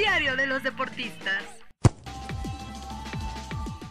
Diario 0.00 0.34
de 0.34 0.46
los 0.46 0.62
deportistas. 0.62 1.44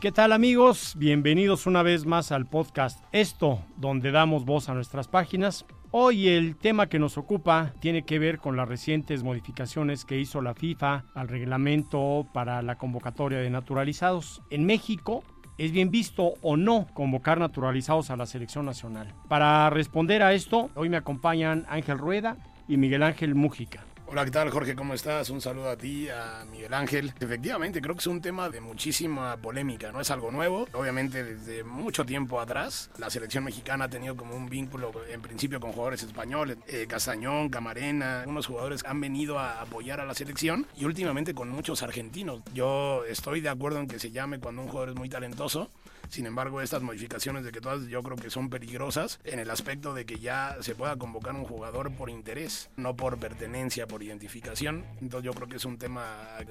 ¿Qué 0.02 0.12
tal 0.12 0.32
amigos? 0.32 0.96
Bienvenidos 0.98 1.68
una 1.68 1.84
vez 1.84 2.08
más 2.08 2.32
al 2.32 2.48
podcast 2.48 3.04
Esto, 3.12 3.64
donde 3.78 4.10
damos 4.10 4.44
voz 4.44 4.70
a 4.70 4.74
nuestras 4.74 5.08
páginas. 5.08 5.68
Hoy 5.92 6.30
el 6.30 6.56
tema 6.56 6.88
que 6.88 6.98
nos 6.98 7.20
ocupa 7.20 7.74
tiene 7.80 8.06
que 8.06 8.18
ver 8.18 8.40
con 8.40 8.58
las 8.58 8.68
recientes 8.68 9.22
modificaciones 9.22 10.04
que 10.04 10.20
hizo 10.20 10.42
la 10.42 10.56
FIFA 10.56 11.06
al 11.14 11.28
reglamento 11.28 12.26
para 12.34 12.64
la 12.64 12.80
convocatoria 12.80 13.38
de 13.38 13.52
naturalizados. 13.52 14.42
En 14.50 14.66
México 14.66 15.24
es 15.60 15.72
bien 15.72 15.92
visto 15.92 16.34
o 16.42 16.58
no 16.58 16.88
convocar 16.96 17.40
naturalizados 17.40 18.10
a 18.10 18.18
la 18.18 18.26
selección 18.26 18.66
nacional. 18.66 19.14
Para 19.28 19.70
responder 19.70 20.24
a 20.24 20.34
esto, 20.34 20.72
hoy 20.74 20.90
me 20.90 20.98
acompañan 20.98 21.68
Ángel 21.70 22.00
Rueda 22.00 22.38
y 22.68 22.78
Miguel 22.78 23.04
Ángel 23.04 23.36
Mújica. 23.36 23.86
Hola, 24.12 24.26
¿qué 24.26 24.32
tal 24.32 24.50
Jorge? 24.50 24.76
¿Cómo 24.76 24.96
estás? 24.96 25.30
Un 25.30 25.40
saludo 25.40 25.70
a 25.70 25.78
ti, 25.78 26.10
a 26.10 26.44
Miguel 26.52 26.74
Ángel. 26.74 27.14
Efectivamente, 27.20 27.80
creo 27.80 27.94
que 27.94 28.00
es 28.00 28.08
un 28.08 28.22
tema 28.22 28.50
de 28.50 28.60
muchísima 28.60 29.38
polémica, 29.38 29.92
no 29.92 30.02
es 30.02 30.10
algo 30.10 30.32
nuevo. 30.32 30.68
Obviamente, 30.74 31.24
desde 31.24 31.64
mucho 31.64 32.04
tiempo 32.08 32.42
atrás, 32.42 32.90
la 32.98 33.12
selección 33.12 33.44
mexicana 33.44 33.86
ha 33.86 33.90
tenido 33.90 34.18
como 34.18 34.36
un 34.36 34.50
vínculo, 34.50 34.92
en 35.12 35.22
principio, 35.22 35.60
con 35.60 35.74
jugadores 35.74 36.02
españoles. 36.02 36.58
Eh, 36.66 36.88
Castañón, 36.90 37.50
Camarena, 37.50 38.24
unos 38.26 38.48
jugadores 38.48 38.84
han 38.84 39.00
venido 39.00 39.38
a 39.38 39.62
apoyar 39.62 40.00
a 40.00 40.06
la 40.06 40.16
selección 40.16 40.66
y 40.76 40.86
últimamente 40.86 41.36
con 41.36 41.50
muchos 41.50 41.84
argentinos. 41.84 42.42
Yo 42.52 43.06
estoy 43.06 43.42
de 43.42 43.50
acuerdo 43.50 43.78
en 43.78 43.88
que 43.88 44.00
se 44.00 44.10
llame 44.10 44.40
cuando 44.40 44.64
un 44.64 44.70
jugador 44.70 44.90
es 44.90 44.96
muy 44.96 45.10
talentoso. 45.10 45.70
Sin 46.10 46.26
embargo, 46.26 46.62
estas 46.62 46.82
modificaciones 46.82 47.44
de 47.44 47.52
que 47.52 47.62
todas 47.62 47.88
yo 47.88 48.02
creo 48.02 48.18
que 48.18 48.30
son 48.30 48.50
peligrosas 48.50 49.20
en 49.24 49.40
el 49.40 49.50
aspecto 49.52 49.94
de 49.94 50.06
que 50.06 50.20
ya 50.20 50.58
se 50.62 50.74
pueda 50.74 50.96
convocar 50.98 51.36
un 51.36 51.46
jugador 51.46 51.92
por 51.96 52.10
interés, 52.10 52.70
no 52.78 52.96
por 52.96 53.20
pertenencia, 53.20 53.88
por 53.88 54.02
identificación. 54.02 54.86
Entonces 55.02 55.26
yo 55.26 55.34
creo 55.34 55.48
que 55.48 55.58
es 55.58 55.66
un 55.66 55.78
tema 55.78 56.06